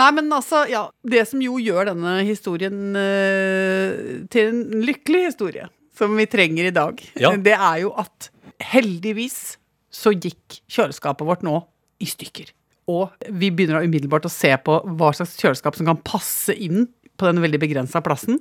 Nei, 0.00 0.08
men 0.16 0.32
altså, 0.32 0.64
ja. 0.70 0.86
Det 1.04 1.26
som 1.28 1.42
jo 1.44 1.58
gjør 1.60 1.90
denne 1.90 2.16
historien 2.24 2.96
eh, 2.96 4.24
til 4.32 4.50
en 4.50 4.84
lykkelig 4.86 5.26
historie, 5.28 5.68
som 5.96 6.14
vi 6.18 6.26
trenger 6.30 6.68
i 6.70 6.74
dag, 6.74 7.00
Ja. 7.20 7.30
det 7.36 7.54
er 7.54 7.80
jo 7.84 7.92
at 8.00 8.30
heldigvis 8.60 9.56
så 9.94 10.10
gikk 10.14 10.60
kjøleskapet 10.68 11.26
vårt 11.26 11.42
nå 11.46 11.60
i 12.02 12.06
stykker. 12.10 12.50
Og 12.90 13.12
vi 13.30 13.48
begynner 13.54 13.78
da 13.80 13.86
umiddelbart 13.86 14.26
å 14.28 14.32
se 14.32 14.50
på 14.60 14.80
hva 14.98 15.12
slags 15.16 15.36
kjøleskap 15.40 15.76
som 15.78 15.86
kan 15.88 16.00
passe 16.04 16.52
inn 16.52 16.88
på 17.16 17.28
den 17.30 17.38
veldig 17.40 17.60
begrensa 17.62 18.02
plassen. 18.04 18.40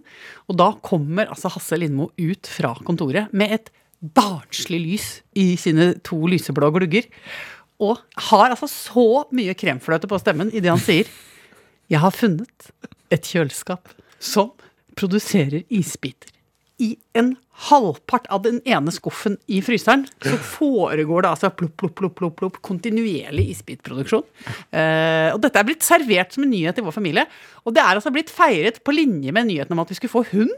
Og 0.49 0.57
da 0.59 0.71
kommer 0.83 1.29
altså 1.29 1.51
Hasse 1.53 1.77
Lindmo 1.77 2.09
ut 2.17 2.49
fra 2.49 2.73
kontoret 2.83 3.31
med 3.31 3.53
et 3.59 3.69
barnslig 4.03 4.81
lys 4.81 5.05
i 5.39 5.53
sine 5.61 5.93
to 6.03 6.17
lyseblå 6.27 6.71
glugger. 6.75 7.05
Og 7.79 8.01
har 8.31 8.49
altså 8.49 8.67
så 8.67 9.05
mye 9.31 9.53
kremfløte 9.55 10.09
på 10.09 10.19
stemmen 10.19 10.49
i 10.51 10.59
det 10.59 10.73
han 10.73 10.81
sier. 10.81 11.07
Jeg 11.91 12.01
har 12.01 12.11
funnet 12.15 12.71
et 13.13 13.29
kjøleskap 13.29 13.93
som 14.19 14.51
produserer 14.97 15.63
isbiter. 15.69 16.32
I 16.83 16.89
en 17.15 17.35
halvpart 17.69 18.25
av 18.33 18.41
den 18.43 18.59
ene 18.67 18.91
skuffen 18.91 19.37
i 19.51 19.61
fryseren 19.63 20.07
så 20.25 20.35
foregår 20.57 21.23
det 21.23 21.29
altså 21.29 21.51
plopp, 21.53 21.75
plopp, 21.79 21.95
plopp, 21.99 22.15
plopp, 22.19 22.35
plopp, 22.41 22.59
kontinuerlig 22.65 23.45
isbitproduksjon. 23.53 24.25
Eh, 24.73 25.29
og 25.31 25.39
dette 25.43 25.61
er 25.61 25.69
blitt 25.69 25.85
servert 25.85 26.35
som 26.35 26.47
en 26.47 26.53
nyhet 26.53 26.81
i 26.81 26.85
vår 26.85 26.97
familie. 26.97 27.27
Og 27.63 27.75
det 27.77 27.83
er 27.83 27.95
altså 27.95 28.13
blitt 28.13 28.33
feiret 28.33 28.81
på 28.83 28.95
linje 28.97 29.35
med 29.35 29.51
nyheten 29.51 29.77
om 29.77 29.83
at 29.85 29.93
vi 29.93 29.99
skulle 30.01 30.17
få 30.17 30.25
hund. 30.33 30.57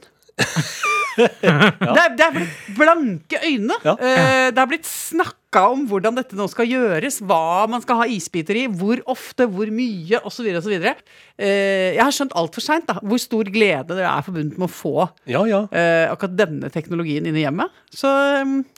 Det, 1.16 1.50
er, 1.50 2.14
det 2.18 2.24
er 2.26 2.34
blitt 2.36 2.70
blanke 2.78 3.40
øyne. 3.46 3.78
Eh, 3.96 4.48
det 4.56 4.62
er 4.62 4.70
blitt 4.70 4.88
snakka 4.90 5.62
om 5.72 5.86
hvordan 5.88 6.18
dette 6.18 6.36
nå 6.36 6.46
skal 6.52 6.68
gjøres, 6.68 7.22
hva 7.24 7.64
man 7.72 7.84
skal 7.84 8.02
ha 8.02 8.08
isbiter 8.12 8.58
i, 8.60 8.66
hvor 8.68 9.00
ofte, 9.12 9.48
hvor 9.48 9.70
mye, 9.72 10.20
osv. 10.28 10.50
osv. 10.60 10.74
Eh, 10.76 11.94
jeg 11.96 12.02
har 12.02 12.12
skjønt 12.16 12.36
altfor 12.36 12.66
seint 12.66 12.92
hvor 13.00 13.22
stor 13.24 13.48
glede 13.54 13.96
det 13.96 14.04
er 14.04 14.26
forbundet 14.28 14.60
med 14.60 14.68
å 14.68 14.74
få 14.76 14.96
Ja, 15.32 15.46
ja. 15.48 15.64
eh, 15.72 16.06
akkurat 16.12 16.36
denne 16.44 16.72
teknologien 16.74 17.26
inn 17.30 17.40
i 17.40 17.46
hjemmet. 17.46 17.72
Så 17.96 18.12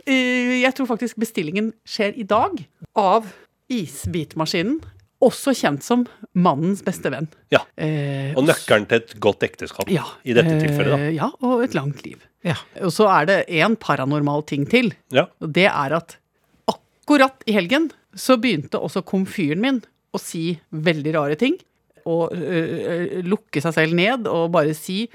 eh, 0.06 0.62
jeg 0.62 0.74
tror 0.78 0.92
faktisk 0.94 1.18
bestillingen 1.22 1.74
skjer 1.88 2.14
i 2.22 2.28
dag 2.30 2.62
av 2.98 3.26
isbitmaskinen. 3.74 4.78
Også 5.24 5.50
kjent 5.58 5.82
som 5.82 6.04
mannens 6.38 6.84
beste 6.86 7.10
venn. 7.10 7.28
ja. 7.50 7.64
Eh, 7.76 8.36
Og 8.38 8.46
nøkkelen 8.46 8.86
til 8.88 9.00
et 9.02 9.16
godt 9.24 9.42
ekteskap 9.48 9.90
ja, 9.90 10.04
i 10.24 10.34
dette 10.38 10.60
tilfellet, 10.62 10.94
da. 10.94 10.98
eh, 11.08 11.16
Ja, 11.16 11.30
og 11.42 11.64
et 11.66 11.74
langt 11.74 12.04
liv. 12.06 12.20
Ja. 12.46 12.54
Og 12.86 12.92
så 12.94 13.08
er 13.10 13.26
det 13.26 13.38
en 13.50 13.76
paranormal 13.76 14.44
ting 14.46 14.68
til. 14.70 14.92
Ja. 15.12 15.26
Og 15.42 15.52
det 15.58 15.66
er 15.72 15.96
at 15.98 16.18
akkurat 16.70 17.42
i 17.48 17.56
helgen 17.58 17.90
så 18.18 18.38
begynte 18.42 18.78
også 18.82 19.02
komfyren 19.06 19.62
min 19.64 19.82
å 20.14 20.20
si 20.22 20.60
veldig 20.72 21.14
rare 21.18 21.36
ting. 21.40 21.58
Øh, 22.08 22.78
øh, 22.92 23.26
lukke 23.28 23.62
seg 23.64 23.76
selv 23.76 23.98
ned 23.98 24.30
og 24.32 24.52
bare 24.54 24.76
si 24.78 25.06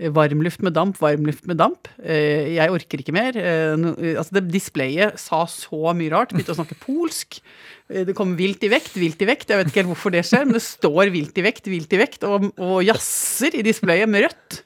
varmluft 0.00 0.62
med 0.64 0.72
damp, 0.72 0.96
varmluft 0.96 1.44
med 1.44 1.58
damp. 1.60 1.88
Jeg 2.00 2.72
orker 2.72 3.02
ikke 3.02 3.12
mer. 3.12 3.36
Altså 3.36 4.38
det 4.38 4.46
Displayet 4.48 5.20
sa 5.20 5.42
så 5.44 5.92
mye 5.92 6.08
rart. 6.08 6.32
Begynte 6.32 6.54
å 6.54 6.56
snakke 6.56 6.78
polsk. 6.80 7.36
Det 7.84 8.14
kom 8.16 8.32
vilt 8.38 8.64
i 8.64 8.70
vekt, 8.72 8.96
vilt 8.96 9.20
i 9.20 9.28
vekt. 9.28 9.52
Jeg 9.52 9.60
vet 9.60 9.68
ikke 9.68 9.82
helt 9.82 9.90
hvorfor 9.92 10.14
det 10.14 10.24
skjer, 10.24 10.46
men 10.48 10.56
det 10.56 10.64
står 10.64 11.12
vilt 11.12 11.36
i 11.36 11.44
vekt, 11.44 11.68
vilt 11.68 11.92
i 11.92 12.00
vekt, 12.00 12.24
og, 12.24 12.48
og 12.56 12.80
jazzer 12.86 13.60
i 13.60 13.66
displayet 13.66 14.08
med 14.08 14.24
rødt. 14.24 14.62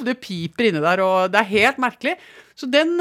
Det 0.00 0.16
piper 0.24 0.70
inni 0.70 0.80
der, 0.80 1.04
og 1.04 1.28
det 1.34 1.42
er 1.42 1.52
helt 1.52 1.84
merkelig. 1.84 2.16
Så 2.56 2.72
den 2.72 2.96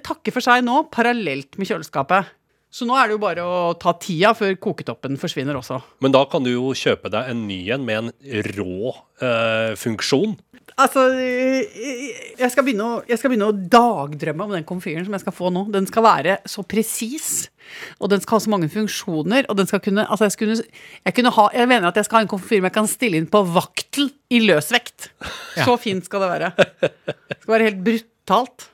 takker 0.00 0.32
for 0.32 0.46
seg 0.46 0.64
nå, 0.64 0.86
parallelt 0.88 1.60
med 1.60 1.68
kjøleskapet. 1.68 2.32
Så 2.70 2.86
nå 2.86 2.94
er 2.94 3.08
det 3.08 3.16
jo 3.16 3.22
bare 3.22 3.42
å 3.42 3.72
ta 3.82 3.96
tida 3.98 4.30
før 4.38 4.54
koketoppen 4.62 5.18
forsvinner 5.18 5.58
også. 5.58 5.80
Men 6.04 6.14
da 6.14 6.22
kan 6.30 6.44
du 6.46 6.52
jo 6.52 6.70
kjøpe 6.78 7.10
deg 7.10 7.32
en 7.32 7.42
ny 7.48 7.58
en 7.74 7.86
med 7.86 7.98
en 7.98 8.44
rå 8.54 8.92
eh, 9.18 9.72
funksjon. 9.78 10.36
Altså, 10.78 11.02
jeg 11.18 12.50
skal, 12.52 12.68
å, 12.80 12.90
jeg 13.08 13.18
skal 13.18 13.32
begynne 13.32 13.48
å 13.50 13.56
dagdrømme 13.72 14.46
om 14.46 14.54
den 14.54 14.66
komfyren 14.68 15.02
som 15.04 15.16
jeg 15.16 15.24
skal 15.24 15.34
få 15.34 15.50
nå. 15.52 15.64
Den 15.74 15.88
skal 15.90 16.06
være 16.06 16.36
så 16.48 16.62
presis, 16.62 17.48
og 17.98 18.12
den 18.12 18.22
skal 18.22 18.38
ha 18.38 18.44
så 18.46 18.52
mange 18.54 18.70
funksjoner. 18.72 19.48
Og 19.50 19.58
den 19.58 19.68
skal 19.68 19.82
kunne 19.84 20.06
Altså, 20.06 20.28
jeg, 20.28 20.36
skulle, 20.36 20.56
jeg, 20.62 21.16
kunne 21.16 21.32
ha, 21.36 21.48
jeg 21.56 21.70
mener 21.72 21.90
at 21.90 21.98
jeg 21.98 22.06
skal 22.06 22.20
ha 22.20 22.26
en 22.26 22.30
komfyr 22.30 22.62
jeg 22.62 22.76
kan 22.76 22.88
stille 22.90 23.18
inn 23.18 23.28
på 23.30 23.42
vaktel 23.50 24.12
i 24.30 24.44
løsvekt. 24.46 25.10
Så 25.58 25.74
fint 25.82 26.06
skal 26.06 26.22
det 26.24 26.30
være. 26.36 26.52
Det 26.86 27.40
skal 27.42 27.56
være 27.56 27.68
helt 27.72 27.82
brutalt. 27.90 28.70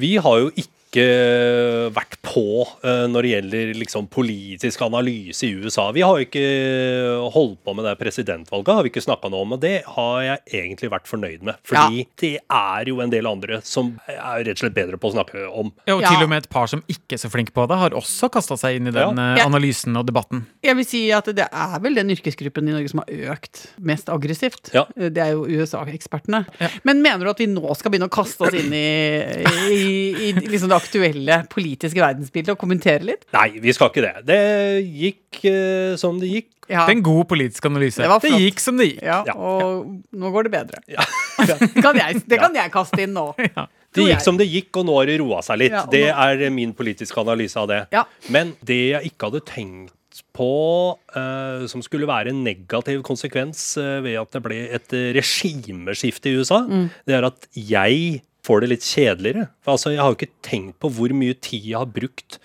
Vi 0.00 0.14
har 0.20 0.44
jo 0.44 0.52
ikke 0.52 0.79
vært 0.98 2.16
på 2.26 2.42
eh, 2.82 3.04
når 3.10 3.22
det 3.26 3.30
gjelder 3.34 3.70
liksom 3.78 4.08
politisk 4.10 4.82
analyse 4.82 5.46
i 5.46 5.52
USA. 5.62 5.88
Vi 5.94 6.02
har 6.02 6.18
jo 6.18 6.26
ikke 6.26 6.42
holdt 7.34 7.60
på 7.66 7.74
med 7.78 7.86
det 7.86 7.94
presidentvalget, 8.00 8.72
har 8.74 8.82
vi 8.86 8.90
ikke 8.92 9.04
snakka 9.04 9.30
noe 9.30 9.44
om. 9.46 9.54
Og 9.56 9.60
det 9.62 9.76
har 9.96 10.16
jeg 10.26 10.64
egentlig 10.64 10.90
vært 10.92 11.06
fornøyd 11.10 11.44
med. 11.46 11.60
Fordi 11.66 12.04
det 12.20 12.32
er 12.42 12.90
jo 12.90 13.00
en 13.04 13.12
del 13.12 13.28
andre 13.30 13.60
som 13.66 13.92
er 14.10 14.42
rett 14.46 14.56
og 14.58 14.64
slett 14.64 14.76
bedre 14.76 14.98
på 15.00 15.10
å 15.10 15.14
snakke 15.14 15.46
om. 15.50 15.72
Ja, 15.86 15.94
og 15.96 16.02
Ja. 16.02 16.08
til 16.14 16.24
og 16.24 16.30
med 16.32 16.44
et 16.44 16.50
par 16.50 16.66
som 16.70 16.82
ikke 16.90 17.14
er 17.14 17.22
så 17.22 17.30
flinke 17.30 17.52
på 17.54 17.66
det, 17.70 17.78
har 17.78 17.90
også 17.96 18.30
kasta 18.32 18.56
seg 18.58 18.76
inn 18.80 18.88
i 18.88 18.94
den 18.94 19.16
Ja. 19.16 19.34
eh, 19.36 19.44
analysen 19.46 19.96
og 19.96 20.06
debatten. 20.06 20.46
Jeg 20.62 20.76
vil 20.76 20.84
si 20.84 21.10
at 21.12 21.24
det 21.26 21.46
er 21.52 21.78
vel 21.80 21.94
den 21.94 22.10
yrkesgruppen 22.10 22.68
i 22.68 22.72
Norge 22.72 22.90
som 22.90 23.00
har 23.04 23.34
økt 23.36 23.68
mest 23.78 24.08
aggressivt. 24.08 24.72
Ja. 24.74 24.84
Det 24.96 25.18
er 25.18 25.32
jo 25.32 25.46
USA-ekspertene. 25.46 26.46
Ja. 26.60 26.68
Men 26.84 27.02
mener 27.02 27.24
du 27.24 27.30
at 27.30 27.38
vi 27.38 27.46
nå 27.46 27.74
skal 27.76 27.90
begynne 27.92 28.08
å 28.08 28.12
kaste 28.12 28.42
oss 28.46 28.54
inn 28.54 28.72
i, 28.72 29.44
i, 29.70 30.30
i 30.30 30.32
liksom 30.32 30.68
det 30.68 30.79
aktuelle 30.80 31.40
politiske 31.52 32.00
verdensbildet 32.02 32.54
og 32.56 32.58
kommentere 32.60 33.04
litt? 33.06 33.26
Nei, 33.36 33.48
vi 33.62 33.72
skal 33.76 33.92
ikke 33.92 34.04
det. 34.06 34.14
Det 34.28 34.40
gikk 34.88 35.42
uh, 35.46 35.96
som 36.00 36.18
det 36.22 36.32
gikk. 36.32 36.48
Ja. 36.70 36.84
Det 36.86 36.92
er 36.92 36.96
en 37.00 37.02
god 37.06 37.24
politisk 37.30 37.64
analyse. 37.66 37.98
Det 38.02 38.18
Det, 38.22 38.30
gikk 38.44 38.60
som 38.62 38.76
det 38.78 38.92
gikk. 38.92 39.02
ja, 39.02 39.20
Ja. 39.26 39.34
og 39.34 39.88
nå 40.14 40.30
går 40.30 40.46
det 40.46 40.52
bedre. 40.54 40.82
Ja. 40.88 41.02
Det 41.40 41.82
kan 41.82 41.96
jeg, 41.96 42.20
det 42.28 42.38
kan 42.38 42.54
jeg 42.54 42.70
kaste 42.70 43.00
inn 43.02 43.14
nå. 43.16 43.30
Det 43.96 44.04
gikk 44.06 44.20
som 44.22 44.36
det 44.38 44.44
gikk, 44.46 44.68
og 44.78 44.84
nå 44.86 44.94
har 45.00 45.08
det 45.10 45.16
roa 45.18 45.40
seg 45.42 45.58
litt. 45.64 45.72
Ja, 45.74 45.80
nå... 45.82 45.90
det 45.90 46.04
er 46.14 46.44
min 46.54 46.70
politiske 46.78 47.18
analyse 47.18 47.58
av 47.58 47.66
det. 47.66 47.78
Ja. 47.90 48.04
Men 48.30 48.52
det 48.62 48.76
jeg 48.92 49.10
ikke 49.10 49.30
hadde 49.32 49.40
tenkt 49.48 50.20
på 50.36 50.46
uh, 51.16 51.66
som 51.66 51.82
skulle 51.82 52.06
være 52.06 52.30
en 52.30 52.44
negativ 52.46 53.02
konsekvens 53.02 53.64
uh, 53.82 53.98
ved 54.04 54.14
at 54.20 54.30
det 54.36 54.42
ble 54.46 54.60
et 54.78 54.94
regimeskifte 55.18 56.30
i 56.30 56.36
USA, 56.38 56.60
Mm. 56.70 56.86
det 57.06 57.14
er 57.18 57.26
at 57.26 57.48
jeg 57.56 58.22
får 58.46 58.62
det 58.62 58.72
litt 58.72 58.86
kjedeligere. 58.86 59.48
For 59.64 59.76
altså, 59.76 59.92
jeg 59.94 60.02
har 60.02 60.12
jo 60.12 60.18
ikke 60.18 60.44
tenkt 60.46 60.78
på 60.82 60.90
hvor 60.96 61.14
mye 61.16 61.36
tid 61.38 61.70
jeg 61.72 61.80
har 61.80 61.90
brukt 61.90 62.40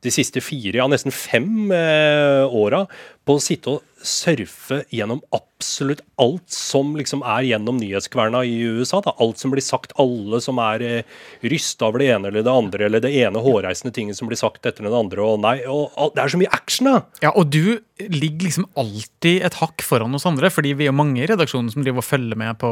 de 0.00 0.12
siste 0.12 0.40
fire, 0.40 0.78
ja 0.78 0.86
nesten 0.88 1.12
fem 1.12 1.68
eh, 1.76 2.46
åra 2.56 2.86
på 3.28 3.36
å 3.36 3.42
sitte 3.44 3.74
og 3.74 3.89
surfe 4.06 4.82
gjennom 4.94 5.20
absolutt 5.34 6.00
alt 6.20 6.48
som 6.52 6.94
liksom 6.96 7.22
er 7.26 7.44
gjennom 7.50 7.76
nyhetskverna 7.80 8.42
i 8.48 8.56
USA. 8.78 9.02
Da. 9.04 9.12
Alt 9.20 9.40
som 9.42 9.52
blir 9.52 9.64
sagt, 9.64 9.92
alle 10.00 10.40
som 10.44 10.60
er 10.62 10.84
eh, 10.86 11.18
rysta 11.52 11.88
over 11.88 12.02
det 12.02 12.10
ene 12.14 12.30
eller 12.30 12.46
det 12.46 12.54
andre, 12.54 12.86
eller 12.86 13.04
det 13.04 13.12
ene 13.20 13.42
hårreisende 13.44 13.92
tinget 13.96 14.18
som 14.18 14.30
blir 14.30 14.40
sagt 14.40 14.66
etter 14.66 14.86
den 14.86 14.96
andre, 14.96 15.20
og 15.24 15.40
nei, 15.44 15.58
og, 15.66 15.90
og 16.00 16.14
det 16.16 16.24
er 16.24 16.32
så 16.32 16.40
mye 16.40 16.52
action, 16.56 16.90
da! 16.90 17.02
Ja, 17.24 17.34
og 17.34 17.52
du 17.52 17.80
ligger 18.08 18.46
liksom 18.46 18.66
alltid 18.80 19.44
et 19.44 19.58
hakk 19.60 19.84
foran 19.84 20.16
oss 20.16 20.26
andre, 20.28 20.48
fordi 20.52 20.72
vi 20.78 20.88
er 20.88 20.96
mange 20.96 21.20
i 21.20 21.28
redaksjonen 21.28 21.68
som 21.72 21.84
driver 21.84 22.00
og 22.00 22.08
følger 22.08 22.40
med 22.40 22.56
på 22.60 22.70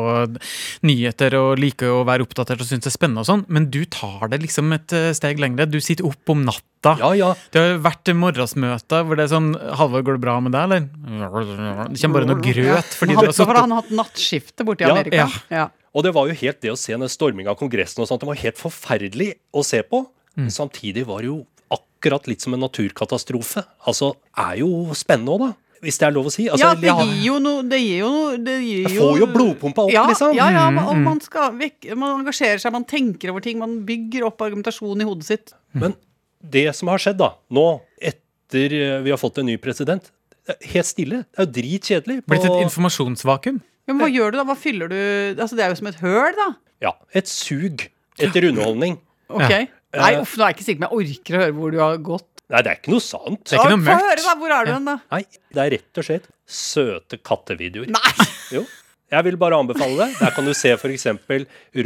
nyheter 0.89 1.37
og 1.39 1.61
liker 1.61 1.93
å 1.93 2.07
være 2.09 2.25
oppdatert 2.25 2.63
og 2.65 2.69
synes 2.69 2.87
det 2.87 2.93
er 2.93 2.97
spennende 2.97 3.25
og 3.25 3.29
sånn, 3.29 3.45
men 3.53 3.69
du 3.73 3.83
tar 3.93 4.33
det 4.33 4.41
liksom 4.45 4.73
et 4.77 4.97
eh, 4.97 5.13
steg 5.17 5.41
lengre. 5.43 5.69
Du 5.69 5.81
sitter 5.85 6.09
opp 6.09 6.33
om 6.33 6.47
natta. 6.47 6.95
Ja, 7.01 7.11
ja. 7.19 7.33
Det 7.53 7.61
har 7.63 7.81
vært 7.85 8.13
morgensmøter 8.15 9.05
hvor 9.05 9.19
det 9.19 9.27
er 9.27 9.33
sånn 9.33 9.51
Halvor, 9.79 10.05
går 10.07 10.19
det 10.19 10.23
bra 10.23 10.37
med 10.45 10.55
deg, 10.55 10.69
eller? 10.69 11.18
Det 11.19 12.01
kommer 12.03 12.21
bare 12.21 12.29
noe 12.31 12.43
grøt 12.45 12.95
fordi 12.99 13.17
han, 13.19 13.27
har 13.27 13.35
så 13.35 13.47
har 13.49 13.59
sittet 13.61 13.77
hatt 13.79 13.91
nattskifte 14.03 14.67
borti 14.69 14.87
Ja, 14.87 14.95
Amerika. 14.95 15.27
ja. 15.27 15.29
Ja. 15.51 15.67
Og 15.97 16.05
det 16.05 16.13
var 16.15 16.29
jo 16.31 16.37
helt 16.39 16.61
det 16.63 16.71
å 16.71 16.79
se 16.79 16.95
den 16.95 17.11
storminga 17.11 17.51
av 17.55 17.59
Kongressen 17.59 18.05
og 18.05 18.09
sånt, 18.11 18.23
det 18.23 18.29
var 18.29 18.39
helt 18.39 18.59
forferdelig 18.61 19.33
å 19.53 19.65
se 19.67 19.83
på. 19.83 20.07
Mm. 20.39 20.51
samtidig 20.55 21.03
var 21.09 21.25
det 21.25 21.33
jo 21.33 21.39
akkurat 21.75 22.29
litt 22.31 22.45
som 22.45 22.55
en 22.55 22.61
naturkatastrofe. 22.63 23.65
Altså, 23.91 24.13
er 24.39 24.61
jo 24.61 24.95
spennende 24.95 25.35
òg, 25.35 25.41
da. 25.49 25.49
Hvis 25.83 25.99
det 25.99 26.07
er 26.09 26.15
lov 26.15 26.27
å 26.27 26.31
si. 26.35 26.49
Altså, 26.51 26.69
ja, 26.69 26.75
det 26.79 26.91
gir 26.91 27.25
jo 27.29 27.37
noe 27.39 27.63
Det 27.71 27.79
gir 27.79 28.01
jo 28.01 28.09
noe 28.11 28.39
det 28.43 28.55
gir 28.65 28.87
Jeg 28.89 28.99
får 28.99 29.19
jo 29.21 29.29
blodpumpa 29.31 29.85
opp, 29.87 29.93
ja, 29.95 30.05
liksom. 30.11 30.33
Ja, 30.35 30.49
ja, 30.51 30.65
og 30.83 30.99
man, 31.05 31.21
skal 31.23 31.53
vekk, 31.59 31.91
man 31.95 32.21
engasjerer 32.25 32.59
seg, 32.63 32.75
man 32.75 32.87
tenker 32.89 33.31
over 33.31 33.45
ting, 33.45 33.61
man 33.63 33.77
bygger 33.87 34.27
opp 34.27 34.43
argumentasjonen 34.47 35.05
i 35.05 35.09
hodet 35.09 35.29
sitt. 35.29 35.55
Men 35.75 35.95
det 36.43 36.69
som 36.79 36.91
har 36.91 37.03
skjedd 37.03 37.19
da, 37.19 37.33
nå, 37.55 37.67
etter 37.99 38.75
vi 39.05 39.11
har 39.15 39.21
fått 39.21 39.39
en 39.43 39.47
ny 39.51 39.59
president, 39.63 40.11
helt 40.73 40.89
stille. 40.89 41.19
Det 41.33 41.39
er 41.43 41.47
jo 41.47 41.53
dritkjedelig. 41.59 42.17
på- 42.25 42.33
Blitt 42.35 42.45
et 42.49 42.63
informasjonsvakuum. 42.67 43.61
Ja, 43.89 43.95
men 43.95 44.01
hva 44.05 44.09
gjør 44.13 44.33
du 44.33 44.39
da? 44.41 44.45
Hva 44.45 44.57
fyller 44.57 44.89
du 44.93 44.97
Altså, 45.41 45.57
det 45.57 45.65
er 45.65 45.71
jo 45.73 45.79
som 45.81 45.87
et 45.89 46.01
høl, 46.03 46.33
da. 46.37 46.49
Ja, 46.85 46.93
et 47.15 47.29
sug 47.29 47.87
etter 48.19 48.49
underholdning. 48.51 48.99
Ok. 49.29 49.51
Ja. 49.51 49.67
Nei, 49.97 50.11
uff, 50.21 50.35
nå 50.37 50.45
er 50.45 50.51
jeg 50.53 50.59
ikke 50.59 50.67
sikker, 50.67 50.81
men 50.83 50.89
jeg 50.91 50.99
orker 51.19 51.37
å 51.39 51.41
høre 51.43 51.55
hvor 51.57 51.73
du 51.73 51.79
har 51.81 51.97
gått. 52.05 52.27
Nei, 52.49 52.61
det 52.65 52.71
er 52.73 52.77
ikke 52.81 52.93
noe 52.93 53.05
sant. 53.05 53.41
Det 53.45 53.57
er 53.57 53.63
ikke 53.63 53.73
noe 53.77 53.85
mørkt. 53.85 54.01
Få 54.03 54.09
høre, 54.09 54.23
da! 54.25 54.35
Hvor 54.41 54.53
er 54.57 54.65
du 54.69 54.73
hen, 54.73 54.85
da? 54.89 54.97
Nei, 55.13 55.23
det 55.57 55.63
er 55.65 55.71
rett 55.77 56.01
og 56.01 56.05
slett 56.09 56.29
søte 56.49 57.19
kattevideoer. 57.21 57.89
Nei! 57.93 58.29
Jo. 58.57 58.63
Jeg 59.13 59.25
vil 59.25 59.37
bare 59.41 59.57
anbefale 59.57 59.97
det. 59.97 60.19
Der 60.21 60.31
kan 60.37 60.45
du 60.45 60.53
se 60.57 60.71
f.eks. 60.77 61.07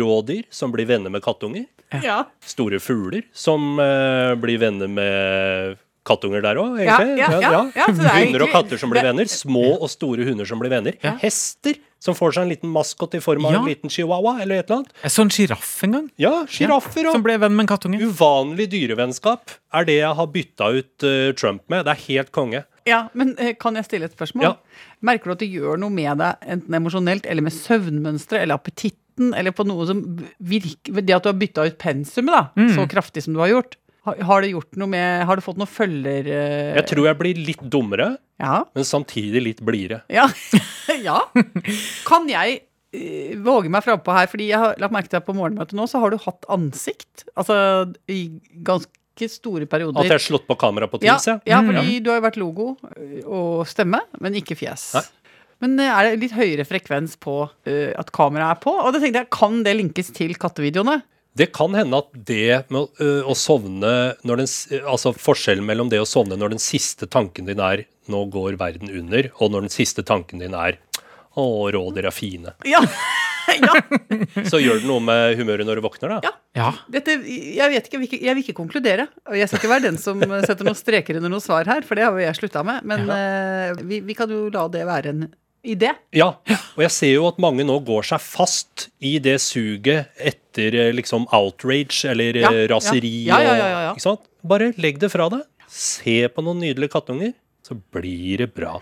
rådyr 0.00 0.44
som 0.50 0.72
blir 0.74 0.86
venner 0.90 1.10
med 1.10 1.22
kattunger. 1.22 1.66
Ja. 2.02 2.24
Store 2.46 2.78
fugler 2.82 3.22
som 3.34 3.76
uh, 3.78 4.34
blir 4.42 4.58
venner 4.58 4.90
med 4.90 5.76
kattunger 6.04 6.42
der 6.42 6.58
òg, 6.58 6.80
Ja, 6.82 6.98
egentlig. 6.98 7.18
ja, 7.18 7.40
ja, 7.40 7.62
ja, 7.76 7.86
så 7.86 7.94
det 8.02 8.10
er 8.10 8.24
Hunder 8.26 8.42
og 8.42 8.52
katter 8.52 8.78
som 8.80 8.90
blir 8.90 9.02
venner. 9.06 9.24
Små 9.30 9.78
og 9.80 9.88
store 9.92 10.24
hunder 10.26 10.44
som 10.48 10.58
blir 10.58 10.70
venner. 10.70 10.96
Ja. 11.02 11.12
Hester 11.22 11.76
som 12.02 12.16
får 12.18 12.32
seg 12.34 12.42
en 12.42 12.50
liten 12.50 12.72
maskot 12.74 13.14
i 13.14 13.20
form 13.22 13.44
av 13.46 13.52
Ja. 13.52 13.58
en 13.60 13.68
liten 13.70 13.88
chihuahua 13.90 14.40
eller 14.42 14.56
et 14.58 14.66
eller 14.70 14.80
annet. 14.82 14.92
Jeg 15.04 15.10
så 15.14 15.22
en 15.22 15.30
sjiraff 15.30 15.84
en 15.84 15.92
gang. 15.92 16.08
Ja, 16.18 16.32
sjiraffer 16.50 17.06
Som 17.12 17.22
ble 17.22 17.36
venn 17.38 17.54
med 17.54 17.68
en 17.68 17.76
kattunge. 17.76 18.00
Uvanlig 18.02 18.66
dyrevennskap 18.72 19.50
er 19.72 19.84
det 19.84 19.98
jeg 20.00 20.14
har 20.18 20.26
bytta 20.26 20.72
ut 20.74 21.06
uh, 21.06 21.32
Trump 21.38 21.62
med. 21.70 21.84
Det 21.86 21.92
er 21.94 22.02
helt 22.08 22.32
konge. 22.32 22.64
Ja, 22.84 23.04
men 23.14 23.36
eh, 23.38 23.52
kan 23.54 23.76
jeg 23.78 23.84
stille 23.86 24.08
et 24.10 24.16
spørsmål? 24.18 24.42
Ja. 24.42 24.56
Merker 25.06 25.30
du 25.30 25.32
at 25.36 25.38
det 25.44 25.52
gjør 25.54 25.78
noe 25.78 25.90
med 25.94 26.18
deg, 26.18 26.34
enten 26.50 26.74
emosjonelt 26.74 27.24
eller 27.30 27.42
med 27.46 27.52
søvnmønsteret 27.54 28.42
eller 28.42 28.58
appetitten, 28.58 29.30
eller 29.38 29.52
på 29.54 29.62
noe 29.68 29.86
som 29.86 30.00
virker 30.42 30.98
Det 31.06 31.14
at 31.14 31.22
du 31.22 31.28
har 31.30 31.38
bytta 31.38 31.66
ut 31.68 31.78
pensumet 31.78 32.32
da, 32.34 32.42
Mm. 32.56 32.74
så 32.74 32.88
kraftig 32.90 33.22
som 33.22 33.34
du 33.34 33.38
har 33.38 33.48
gjort, 33.54 33.76
har, 34.02 34.42
du 34.42 34.48
gjort 34.50 34.78
noe 34.80 34.90
med 34.90 35.22
Har 35.28 35.38
du 35.38 35.44
fått 35.44 35.58
noen 35.60 35.70
følger 35.70 36.26
eh, 36.26 36.72
Jeg 36.80 36.86
tror 36.90 37.06
jeg 37.06 37.18
blir 37.20 37.40
litt 37.50 37.62
dummere, 37.70 38.16
Ja. 38.42 38.64
men 38.74 38.86
samtidig 38.88 39.42
litt 39.44 39.60
blidere. 39.62 40.02
Ja. 40.10 40.24
ja. 41.08 41.20
Kan 42.08 42.26
jeg 42.30 42.56
eh, 42.90 43.36
våge 43.42 43.70
meg 43.70 43.84
frampå 43.86 44.14
her, 44.16 44.26
fordi 44.30 44.50
jeg 44.50 44.58
har 44.58 44.74
lagt 44.82 44.96
merke 44.96 45.12
til 45.12 45.20
at 45.20 45.28
på 45.28 45.36
morgenmøtet 45.38 45.78
nå, 45.78 45.86
så 45.90 46.02
har 46.02 46.10
du 46.10 46.18
hatt 46.24 46.48
ansikt. 46.50 47.28
Altså 47.38 47.56
i 48.10 48.24
ganske 48.66 49.30
store 49.30 49.68
perioder. 49.70 50.02
At 50.02 50.10
jeg 50.10 50.18
har 50.18 50.26
slått 50.26 50.48
på 50.50 50.58
kamera 50.58 50.90
på 50.90 50.98
Teams, 51.02 51.28
ja. 51.30 51.38
ja, 51.46 51.62
Mm, 51.62 51.70
fordi 51.70 51.98
du 52.02 52.10
har 52.10 52.18
jo 52.18 52.26
vært 52.26 52.40
logo 52.42 52.68
og 53.28 53.66
stemme, 53.70 54.02
men 54.18 54.40
ikke 54.42 54.58
fjes. 54.58 54.88
Nei. 54.98 55.06
Men 55.62 55.78
er 55.78 56.08
det 56.08 56.24
litt 56.24 56.32
høyere 56.34 56.64
frekvens 56.66 57.14
på 57.22 57.36
uh, 57.46 57.90
at 57.94 58.08
kameraet 58.10 58.56
er 58.56 58.62
på? 58.64 58.72
Og 58.82 58.88
da 58.90 58.98
tenkte 58.98 59.20
jeg, 59.22 59.28
kan 59.30 59.60
det 59.62 59.76
linkes 59.78 60.10
til 60.16 60.34
kattevideoene? 60.34 60.96
Det 61.38 61.48
kan 61.56 61.72
hende 61.74 61.96
at 62.02 62.10
det 62.28 62.66
med 62.68 62.82
å, 62.82 63.08
å 63.32 63.34
sovne 63.38 63.92
når 64.26 64.42
den, 64.42 64.50
Altså 64.82 65.14
forskjellen 65.16 65.64
mellom 65.64 65.88
det 65.92 66.02
å 66.02 66.08
sovne 66.08 66.36
når 66.36 66.56
den 66.56 66.62
siste 66.62 67.08
tanken 67.08 67.48
din 67.48 67.62
er 67.62 67.86
'nå 68.10 68.24
går 68.34 68.58
verden 68.58 68.90
under', 68.90 69.30
og 69.38 69.52
når 69.54 69.68
den 69.68 69.72
siste 69.72 70.02
tanken 70.02 70.42
din 70.42 70.54
er 70.58 70.76
'å, 71.36 71.70
rådyr 71.72 72.10
er 72.10 72.14
fine', 72.14 72.52
Ja! 72.68 72.82
ja. 73.52 73.74
så 74.48 74.60
gjør 74.60 74.80
det 74.80 74.88
noe 74.88 75.00
med 75.00 75.36
humøret 75.38 75.66
når 75.66 75.78
du 75.80 75.84
våkner, 75.86 76.16
da. 76.16 76.20
Ja. 76.28 76.32
Ja. 76.52 76.70
Dette, 76.92 77.16
jeg 77.24 77.70
vet 77.72 77.86
ikke, 77.88 77.96
jeg 77.96 78.00
vil 78.02 78.08
ikke, 78.10 78.20
jeg 78.26 78.34
vil 78.36 78.44
ikke 78.44 78.58
konkludere. 78.58 79.06
Og 79.30 79.38
jeg 79.38 79.48
skal 79.48 79.60
ikke 79.62 79.70
være 79.72 79.86
den 79.88 79.98
som 80.00 80.20
setter 80.20 80.66
noen 80.68 80.76
streker 80.78 81.16
under 81.16 81.32
noe 81.32 81.40
svar 81.40 81.64
her, 81.70 81.80
for 81.86 81.96
det 81.96 82.04
har 82.04 82.12
jo 82.12 82.26
jeg 82.26 82.38
slutta 82.38 82.62
med. 82.66 82.84
Men 82.84 83.08
ø, 83.08 83.86
vi, 83.88 84.02
vi 84.04 84.16
kan 84.18 84.30
jo 84.30 84.50
la 84.52 84.66
det 84.72 84.84
være 84.86 85.14
en 85.14 85.24
idé. 85.64 85.94
Ja, 86.12 86.34
og 86.76 86.84
jeg 86.84 86.92
ser 86.92 87.14
jo 87.14 87.26
at 87.30 87.40
mange 87.42 87.64
nå 87.64 87.78
går 87.86 88.04
seg 88.12 88.20
fast 88.24 88.88
i 89.00 89.16
det 89.22 89.38
suget 89.40 90.12
etter 90.18 90.41
eh, 90.58 90.90
liksom 90.92 91.24
outrage 91.32 92.04
eller 92.10 92.36
Ja, 92.36 92.50
eh, 92.52 92.64
ja. 92.64 92.68
raseri 92.74 93.12
Ja, 93.28 93.38
ja, 93.40 93.44
ja, 93.44 93.52
og 93.52 93.58
ja, 93.58 93.80
ja. 93.86 93.94
Ikke 93.94 94.04
sant? 94.04 94.26
Bare 94.42 94.72
legg 94.76 94.98
det 95.02 95.10
fra 95.12 95.28
deg. 95.32 95.46
Se 95.72 96.18
på 96.28 96.44
noen 96.44 96.60
nydelige 96.60 96.92
kattunger, 96.92 97.32
så 97.64 97.78
blir 97.94 98.42
det 98.44 98.50
bra. 98.54 98.76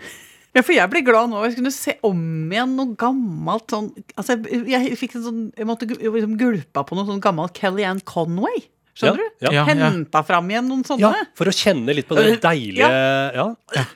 Ja, 0.51 0.63
for 0.65 0.75
jeg 0.75 0.89
ble 0.91 0.99
glad 1.07 1.31
nå. 1.31 1.45
Jeg 1.47 1.55
kunne 1.61 1.71
se 1.71 1.95
om 2.03 2.19
igjen 2.51 2.73
noe 2.75 2.95
gammelt 2.99 3.71
sånn 3.71 3.87
Altså, 4.19 4.35
jeg, 4.43 4.65
jeg 4.67 4.97
fikk 4.99 5.15
en 5.15 5.23
sånn 5.23 5.39
Jeg 5.55 5.67
måtte 5.69 5.87
liksom 5.87 6.33
gulpa 6.39 6.83
på 6.83 6.97
noe 6.97 7.07
sånn 7.07 7.21
gammelt 7.23 7.55
Kellyanne 7.55 8.03
Conway. 8.03 8.65
Skjønner 8.91 9.21
du? 9.21 9.27
Ja, 9.45 9.51
ja. 9.55 9.63
Henta 9.69 10.19
fram 10.27 10.49
igjen 10.51 10.67
noen 10.67 10.83
sånne. 10.83 11.07
Ja, 11.15 11.29
for 11.39 11.47
å 11.47 11.53
kjenne 11.55 11.95
litt 11.95 12.09
på 12.09 12.17
det 12.19 12.41
deilige 12.43 12.89
ja. 13.37 13.45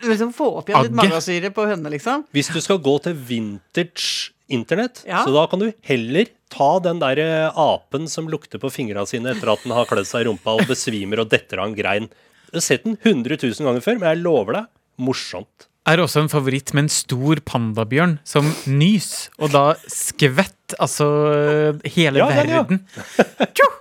Liksom 0.07 0.31
få 0.35 0.47
opp 0.61 0.71
igjen 0.71 0.87
litt 0.87 0.95
magasyre 0.95 1.51
på 1.51 1.65
hønene, 1.67 1.91
liksom. 1.97 2.23
Hvis 2.35 2.53
du 2.55 2.61
skal 2.63 2.79
gå 2.83 2.95
til 3.03 3.17
vintage 3.19 4.31
internett, 4.49 5.03
Ja. 5.07 5.23
så 5.25 5.33
da 5.33 5.45
kan 5.47 5.59
du 5.59 5.71
heller 5.87 6.25
ta 6.53 6.79
den 6.79 6.99
der 7.01 7.17
eh, 7.19 7.51
apen 7.57 8.07
som 8.07 8.27
lukter 8.29 8.59
på 8.61 8.69
fingra 8.71 9.05
sine 9.09 9.31
etter 9.33 9.49
at 9.53 9.63
den 9.63 9.73
har 9.73 9.85
klødd 9.89 10.05
seg 10.07 10.25
i 10.25 10.29
rumpa 10.29 10.53
og 10.59 10.67
besvimer 10.69 11.23
og 11.23 11.29
detter 11.31 11.59
av 11.63 11.67
en 11.71 11.75
grein. 11.77 12.09
Jeg 12.51 12.59
har 12.61 12.61
sett 12.61 12.83
den 12.85 12.97
100 13.01 13.37
000 13.41 13.65
ganger 13.65 13.81
før, 13.83 13.97
men 13.99 14.09
jeg 14.13 14.21
lover 14.23 14.53
deg, 14.61 14.67
morsomt. 15.01 15.67
Er 15.85 15.99
også 16.01 16.23
en 16.23 16.29
favoritt 16.31 16.71
med 16.73 16.85
en 16.87 16.89
stor 16.89 17.41
pandabjørn 17.45 18.17
som 18.25 18.47
nys, 18.65 19.29
og 19.37 19.51
da 19.53 19.75
skvett 19.91 20.73
altså 20.81 21.05
hele 21.85 22.17
Ja, 22.23 22.29
den, 22.31 22.49
ja. 22.49 22.61
verden. 22.63 22.85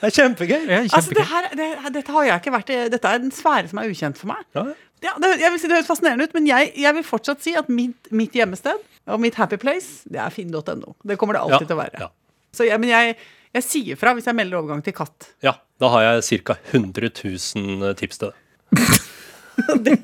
Det 0.00 0.06
er 0.08 0.14
kjempegøy. 0.14 0.60
Ja, 0.70 0.78
Altså, 0.94 1.12
det 1.16 1.24
her, 1.28 1.48
det, 1.56 1.66
dette 1.92 2.12
har 2.14 2.24
jeg 2.24 2.40
ikke 2.40 2.52
vært 2.54 2.70
i 2.72 2.76
Dette 2.92 3.10
er 3.10 3.18
en 3.20 3.32
sfære 3.34 3.68
som 3.72 3.80
er 3.82 3.90
ukjent 3.90 4.16
for 4.20 4.30
meg. 4.30 4.44
Ja. 4.56 4.62
Ja, 5.04 5.14
det, 5.22 5.30
jeg 5.40 5.52
vil 5.54 5.60
si 5.62 5.68
det 5.70 5.78
høres 5.78 5.88
fascinerende 5.88 6.26
ut, 6.28 6.34
men 6.36 6.46
jeg, 6.48 6.72
jeg 6.76 6.96
vil 6.98 7.04
fortsatt 7.06 7.40
si 7.44 7.54
at 7.56 7.68
mitt, 7.72 8.10
mitt 8.12 8.34
hjemmested 8.36 8.80
og 9.10 9.20
mitt 9.22 9.38
happy 9.40 9.56
place, 9.60 10.04
det 10.12 10.20
er 10.20 10.32
finn.no. 10.34 10.94
Det 11.08 11.16
kommer 11.20 11.38
det 11.38 11.44
alltid 11.46 11.70
til 11.70 11.76
å 11.78 11.80
være. 11.80 12.02
Ja. 12.04 12.10
Så 12.56 12.66
jeg, 12.68 12.80
men 12.82 12.92
jeg, 12.92 13.16
jeg 13.56 13.66
sier 13.66 13.98
fra 14.00 14.12
hvis 14.16 14.28
jeg 14.28 14.36
melder 14.36 14.60
overgang 14.60 14.82
til 14.84 14.94
katt. 14.96 15.30
ja, 15.46 15.54
da 15.80 15.88
har 15.94 16.04
jeg 16.04 16.42
ca. 16.44 16.58
100 16.74 17.08
000 17.16 17.94
tips 17.96 18.20
til 18.20 18.34
det. 19.86 19.96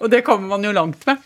Og 0.00 0.08
det 0.12 0.22
kommer 0.26 0.48
man 0.56 0.64
jo 0.64 0.72
langt 0.72 1.04
med. 1.08 1.20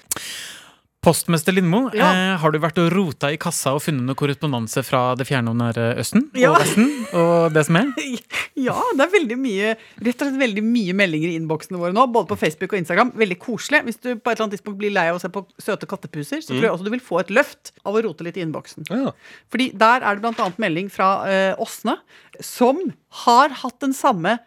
Postmester 1.04 1.52
Lindmo, 1.52 1.90
Ja. 1.92 2.06
eh, 2.12 2.36
har 2.40 2.50
du 2.54 2.58
vært 2.58 2.78
og 2.80 2.90
rota 2.94 3.28
i 3.32 3.36
kassa 3.36 3.74
og 3.76 3.82
funnet 3.84 4.06
noe 4.08 4.16
korrespondanse 4.16 4.82
fra 4.86 5.14
det 5.14 5.26
fjerne 5.28 5.50
og 5.52 5.56
nære 5.60 5.98
Østen 6.00 6.30
Ja. 6.34 6.50
og 6.52 6.60
Vesten 6.62 6.88
og 7.12 7.52
det 7.52 7.66
som 7.66 7.76
er? 7.76 7.90
Ja, 8.64 8.78
det 8.96 9.02
er 9.04 9.10
veldig 9.12 9.36
mye 9.36 9.72
Rett 10.00 10.22
og 10.22 10.28
slett 10.30 10.38
veldig 10.40 10.62
mye 10.64 10.94
meldinger 10.96 11.28
i 11.28 11.36
innboksene 11.36 11.76
våre 11.76 11.92
nå, 11.92 12.06
både 12.14 12.28
på 12.30 12.38
Facebook 12.38 12.72
og 12.72 12.78
Instagram. 12.78 13.10
Veldig 13.18 13.36
koselig. 13.42 13.82
Hvis 13.84 13.98
du 14.00 14.14
på 14.16 14.30
et 14.30 14.38
eller 14.38 14.46
annet 14.46 14.54
tidspunkt 14.56 14.78
blir 14.78 14.92
lei 14.94 15.08
av 15.10 15.18
å 15.18 15.20
se 15.20 15.28
på 15.28 15.42
søte 15.60 15.86
kattepuser, 15.90 16.40
så 16.40 16.54
tror 16.54 16.62
jeg 16.62 16.70
også 16.72 16.84
du 16.86 16.90
vil 16.94 17.02
få 17.04 17.20
et 17.20 17.32
løft 17.34 17.72
av 17.84 17.94
å 17.98 18.02
rote 18.06 18.24
litt 18.24 18.38
i 18.38 18.44
innboksen. 18.46 18.86
Ja. 18.88 19.10
Fordi 19.52 19.70
der 19.76 20.00
er 20.06 20.14
det 20.16 20.22
blant 20.24 20.40
annet 20.40 20.58
melding 20.62 20.88
fra 20.90 21.10
eh, 21.28 21.54
Åsne, 21.60 21.98
som 22.40 22.80
har 23.26 23.48
hatt 23.50 23.80
den 23.84 23.92
samme 23.92 24.38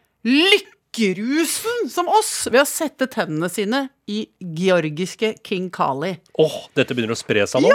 lykkerusen 0.97 1.89
som 1.89 2.07
oss 2.07 2.47
ved 2.51 2.62
å 2.62 2.67
sette 2.67 3.07
tennene 3.12 3.49
sine 3.49 3.88
i 4.10 4.25
georgiske 4.39 5.36
King 5.45 5.69
Kali. 5.73 6.17
Åh, 6.39 6.57
dette 6.75 6.95
begynner 6.95 7.15
å 7.15 7.19
spre 7.19 7.45
seg 7.47 7.65
nå. 7.65 7.73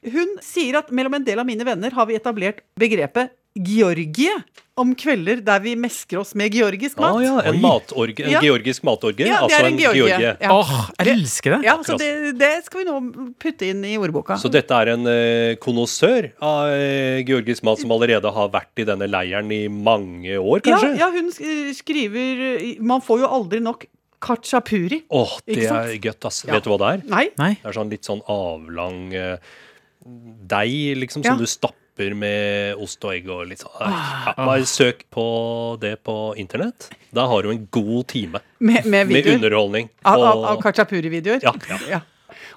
Hun 0.00 0.38
sier 0.44 0.78
at 0.80 0.90
mellom 0.92 1.18
en 1.18 1.24
del 1.24 1.40
av 1.40 1.48
mine 1.48 1.64
venner 1.64 1.92
har 1.92 2.08
vi 2.08 2.16
etablert 2.16 2.62
begrepet 2.80 3.34
Georgie 3.58 4.30
om 4.80 4.92
kvelder 4.96 5.40
der 5.44 5.60
vi 5.60 5.72
mesker 5.76 6.20
oss 6.20 6.30
med 6.38 6.54
georgisk 6.54 7.00
mat. 7.02 7.16
Ah, 7.18 7.22
ja, 7.24 7.32
en 7.50 7.58
matorge, 7.60 8.22
en 8.24 8.30
Ja. 8.30 8.40
georgisk 8.40 8.84
matorgie. 8.86 9.26
Ja, 9.26 9.40
det 9.40 9.42
altså 9.42 9.58
er 9.58 9.66
en 9.68 9.78
georgie. 9.78 10.36
Ja. 10.40 10.52
Åh, 10.54 10.90
jeg 11.00 11.08
elsker 11.16 11.56
det! 11.56 11.64
Ja, 11.66 11.74
så 11.84 11.98
det, 11.98 12.38
det 12.38 12.50
skal 12.64 12.80
vi 12.80 12.86
nå 12.88 13.34
putte 13.42 13.66
inn 13.68 13.82
i 13.84 13.96
ordboka. 14.00 14.38
Så 14.40 14.48
dette 14.52 14.70
er 14.72 14.92
en 14.94 15.04
uh, 15.04 15.56
konnoissør 15.60 16.30
av 16.40 16.70
uh, 16.70 17.20
georgisk 17.26 17.66
mat 17.66 17.82
som 17.82 17.92
allerede 17.92 18.30
har 18.32 18.52
vært 18.54 18.84
i 18.84 18.86
denne 18.88 19.10
leiren 19.10 19.50
i 19.52 19.64
mange 19.68 20.38
år, 20.38 20.62
kanskje? 20.64 20.94
ja, 21.02 21.10
hun 21.10 21.28
skriver 21.76 22.44
eh, 22.54 22.76
Man 22.80 23.02
får 23.04 23.24
jo 23.26 23.32
aldri 23.40 23.60
nok 23.60 23.84
kachapuri. 24.20 25.02
Åh, 25.10 25.36
det 25.48 25.66
er 25.66 25.92
gøtt, 25.98 26.24
ass. 26.28 26.44
Ja. 26.46 26.54
Vet 26.54 26.64
du 26.64 26.72
hva 26.72 26.78
det 26.80 26.88
er? 26.94 27.04
Nei. 27.10 27.26
Nei. 27.40 27.52
Det 27.60 27.72
er 27.72 27.76
sånn 27.76 27.92
litt 27.92 28.06
sånn 28.08 28.22
avlang 28.30 29.10
uh, 29.16 29.36
deig, 30.54 30.96
liksom, 31.02 31.24
Ja. 31.24 31.34
som 31.34 31.42
du 31.42 31.48
stapper 31.50 31.79
med 32.16 32.80
ost 32.80 33.04
og 33.04 33.12
egg 33.14 33.28
og 33.30 33.44
litt 33.50 33.62
sånn. 33.64 33.74
Ah. 33.84 34.30
Ja, 34.30 34.34
bare 34.38 34.66
søk 34.68 35.04
på 35.12 35.24
det 35.82 35.96
på 36.06 36.16
internett. 36.40 36.88
Da 37.14 37.26
har 37.30 37.42
du 37.44 37.50
en 37.52 37.66
god 37.74 38.08
time 38.10 38.40
Med, 38.58 38.86
med 38.86 39.10
med 39.10 39.26
underholdning. 39.34 39.90
Av, 40.06 40.22
av, 40.22 40.44
av 40.54 40.62
kachapuri-videoer? 40.62 41.44
Ja, 41.44 41.54
ja. 41.90 42.00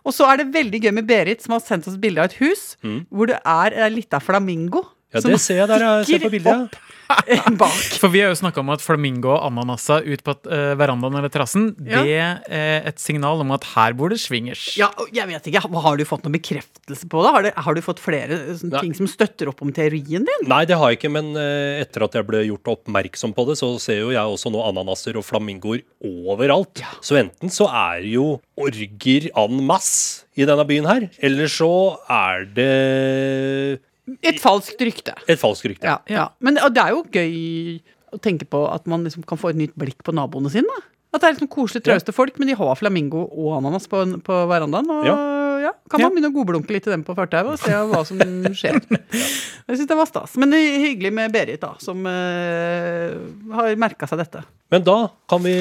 Og 0.03 0.13
så 0.15 0.27
er 0.29 0.41
det 0.41 0.49
veldig 0.53 0.82
gøy 0.84 0.91
med 0.99 1.08
Berit, 1.08 1.41
som 1.43 1.56
har 1.56 1.63
sendt 1.63 1.88
oss 1.88 1.95
bilde 1.99 2.21
av 2.21 2.32
et 2.32 2.39
hus 2.41 2.75
hvor 3.10 3.29
det 3.32 3.39
er 3.39 3.75
ei 3.86 3.89
lita 3.93 4.19
flamingo. 4.19 4.84
Ja, 5.13 5.21
det 5.30 5.39
ser 5.43 5.62
jeg 5.63 5.69
der. 5.71 5.88
Jeg 6.02 6.10
ser 6.13 6.26
på 6.28 6.34
bildet. 6.34 6.65
opp 6.73 6.89
bak. 7.60 7.73
For 8.02 8.10
vi 8.10 8.21
har 8.23 8.32
jo 8.32 8.38
snakka 8.39 8.62
om 8.63 8.69
at 8.73 8.82
flamingo 8.82 9.34
og 9.36 9.43
ananaser 9.52 10.06
ut 10.08 10.21
på 10.26 10.34
eh, 10.49 10.71
verandaen 10.80 11.17
eller 11.19 11.30
terrassen, 11.30 11.67
Ja. 11.86 11.99
det 12.02 12.15
er 12.58 12.88
et 12.89 12.97
signal 13.04 13.43
om 13.43 13.52
at 13.54 13.67
her 13.76 13.93
bor 13.93 14.10
det 14.10 14.17
swingers. 14.23 14.63
Ja, 14.80 14.88
jeg 15.13 15.28
vet 15.30 15.49
ikke, 15.52 15.62
Har 15.84 15.99
du 15.99 16.06
fått 16.08 16.23
noen 16.26 16.34
bekreftelse 16.39 17.06
på 17.12 17.21
det? 17.26 17.34
Har, 17.36 17.45
det, 17.45 17.52
har 17.67 17.78
du 17.78 17.82
fått 17.86 18.02
flere 18.02 18.39
eh, 18.39 18.56
sånne 18.58 18.82
ting 18.82 18.95
som 18.97 19.10
støtter 19.12 19.52
opp 19.52 19.62
om 19.62 19.69
teorien 19.76 20.26
din? 20.26 20.47
Nei, 20.49 20.63
det 20.69 20.80
har 20.80 20.89
jeg 20.93 21.02
ikke, 21.02 21.13
men 21.13 21.34
eh, 21.38 21.84
etter 21.84 22.08
at 22.08 22.17
jeg 22.17 22.26
ble 22.32 22.41
gjort 22.47 22.73
oppmerksom 22.78 23.36
på 23.38 23.45
det, 23.52 23.60
så 23.62 23.73
ser 23.84 24.02
jo 24.02 24.13
jeg 24.15 24.23
også 24.38 24.49
nå 24.56 24.63
ananaser 24.71 25.19
og 25.19 25.28
flamingoer 25.28 25.84
overalt. 26.08 26.82
Så 27.04 27.19
enten 27.21 27.52
så 27.54 27.67
er 27.69 28.02
det 28.08 28.15
jo 28.15 28.28
orger 28.58 29.30
en 29.38 29.62
masse 29.69 30.23
i 30.39 30.47
denne 30.49 30.65
byen 30.65 30.88
her, 30.89 31.10
eller 31.21 31.52
så 31.52 31.69
er 32.10 32.47
det 32.58 33.82
Et 34.21 34.39
falskt 34.41 34.81
rykte. 34.83 35.13
et 35.31 35.39
falskt 35.39 35.65
rykte. 35.69 35.87
Ja, 35.87 35.99
ja. 36.11 36.25
Men 36.43 36.55
det 36.59 36.81
er 36.83 36.91
jo 36.91 37.03
gøy 37.07 37.79
å 38.13 38.19
tenke 38.21 38.45
på 38.45 38.65
at 38.69 38.85
man 38.91 39.03
liksom 39.07 39.23
kan 39.25 39.39
få 39.39 39.49
et 39.53 39.59
nytt 39.61 39.75
blikk 39.79 40.03
på 40.03 40.11
naboene 40.13 40.51
sine. 40.51 40.67
da. 40.67 40.81
At 41.13 41.21
det 41.21 41.27
er 41.29 41.33
liksom 41.37 41.49
koselig, 41.53 41.83
trauste 41.85 42.11
folk, 42.11 42.39
men 42.41 42.49
de 42.49 42.55
har 42.57 42.75
flamingo 42.75 43.27
og 43.29 43.59
ananas 43.59 43.85
på, 43.87 44.01
på 44.25 44.37
verandaen. 44.49 44.87
Og 44.89 45.05
ja. 45.05 45.71
kan 45.87 46.01
man 46.01 46.07
Ja. 46.07 46.09
begynne 46.09 46.31
å 46.31 46.35
godblunke 46.35 46.73
litt 46.73 46.83
til 46.87 46.91
dem 46.95 47.03
på 47.05 47.13
fartauet 47.15 47.53
og 47.53 47.59
se 47.61 47.69
hva 47.71 48.01
som 48.05 48.17
skjer. 48.57 48.79
Jeg 49.69 49.77
syns 49.77 49.87
det 49.87 49.95
var 49.99 50.09
stas. 50.09 50.33
Men 50.41 50.49
det 50.51 50.59
er 50.59 50.81
hyggelig 50.89 51.13
med 51.13 51.31
Berit, 51.31 51.61
da, 51.61 51.75
som 51.79 52.01
uh, 52.03 53.13
har 53.55 53.77
merka 53.79 54.09
seg 54.09 54.19
dette. 54.23 54.41
Men 54.73 54.83
da 54.83 54.97
kan 55.29 55.43
vi 55.45 55.53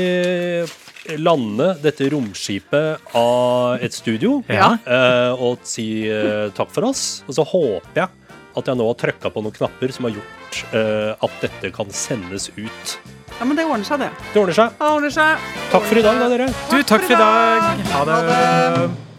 lande 1.20 1.66
dette 1.82 2.08
romskipet 2.12 3.12
av 3.18 3.82
et 3.82 3.92
studio 3.92 4.38
Ja. 4.48 4.72
eh, 4.86 5.32
og 5.36 5.60
si 5.68 6.06
uh, 6.08 6.48
takk 6.56 6.70
for 6.72 6.88
oss. 6.88 7.22
Og 7.28 7.36
så 7.36 7.44
håper 7.46 8.02
jeg 8.06 8.08
at 8.56 8.68
jeg 8.70 8.78
nå 8.78 8.86
har 8.88 8.98
trykka 9.00 9.32
på 9.32 9.44
noen 9.44 9.56
knapper 9.56 9.94
som 9.94 10.08
har 10.08 10.16
gjort 10.18 10.60
uh, 10.74 11.12
at 11.26 11.38
dette 11.44 11.72
kan 11.74 11.92
sendes 11.94 12.50
ut. 12.56 12.96
Ja, 13.38 13.46
men 13.48 13.56
det 13.58 13.64
ordner 13.66 13.86
seg, 13.88 14.04
det. 14.04 14.10
Det 14.34 14.42
ordner 14.42 14.58
seg. 14.58 14.76
Det 14.78 14.90
ordner 14.98 15.14
seg. 15.14 15.48
Takk 15.72 15.88
for 15.88 16.02
i 16.02 16.04
dag, 16.04 16.20
da, 16.20 16.28
dere. 16.34 16.50
Du, 16.68 16.76
takk 16.82 17.08
for 17.08 17.16
i 17.16 17.22
dag. 17.22 17.86
Ha 17.94 18.04
Ha 18.04 18.04
det. 18.12 18.20
det. 18.28 19.11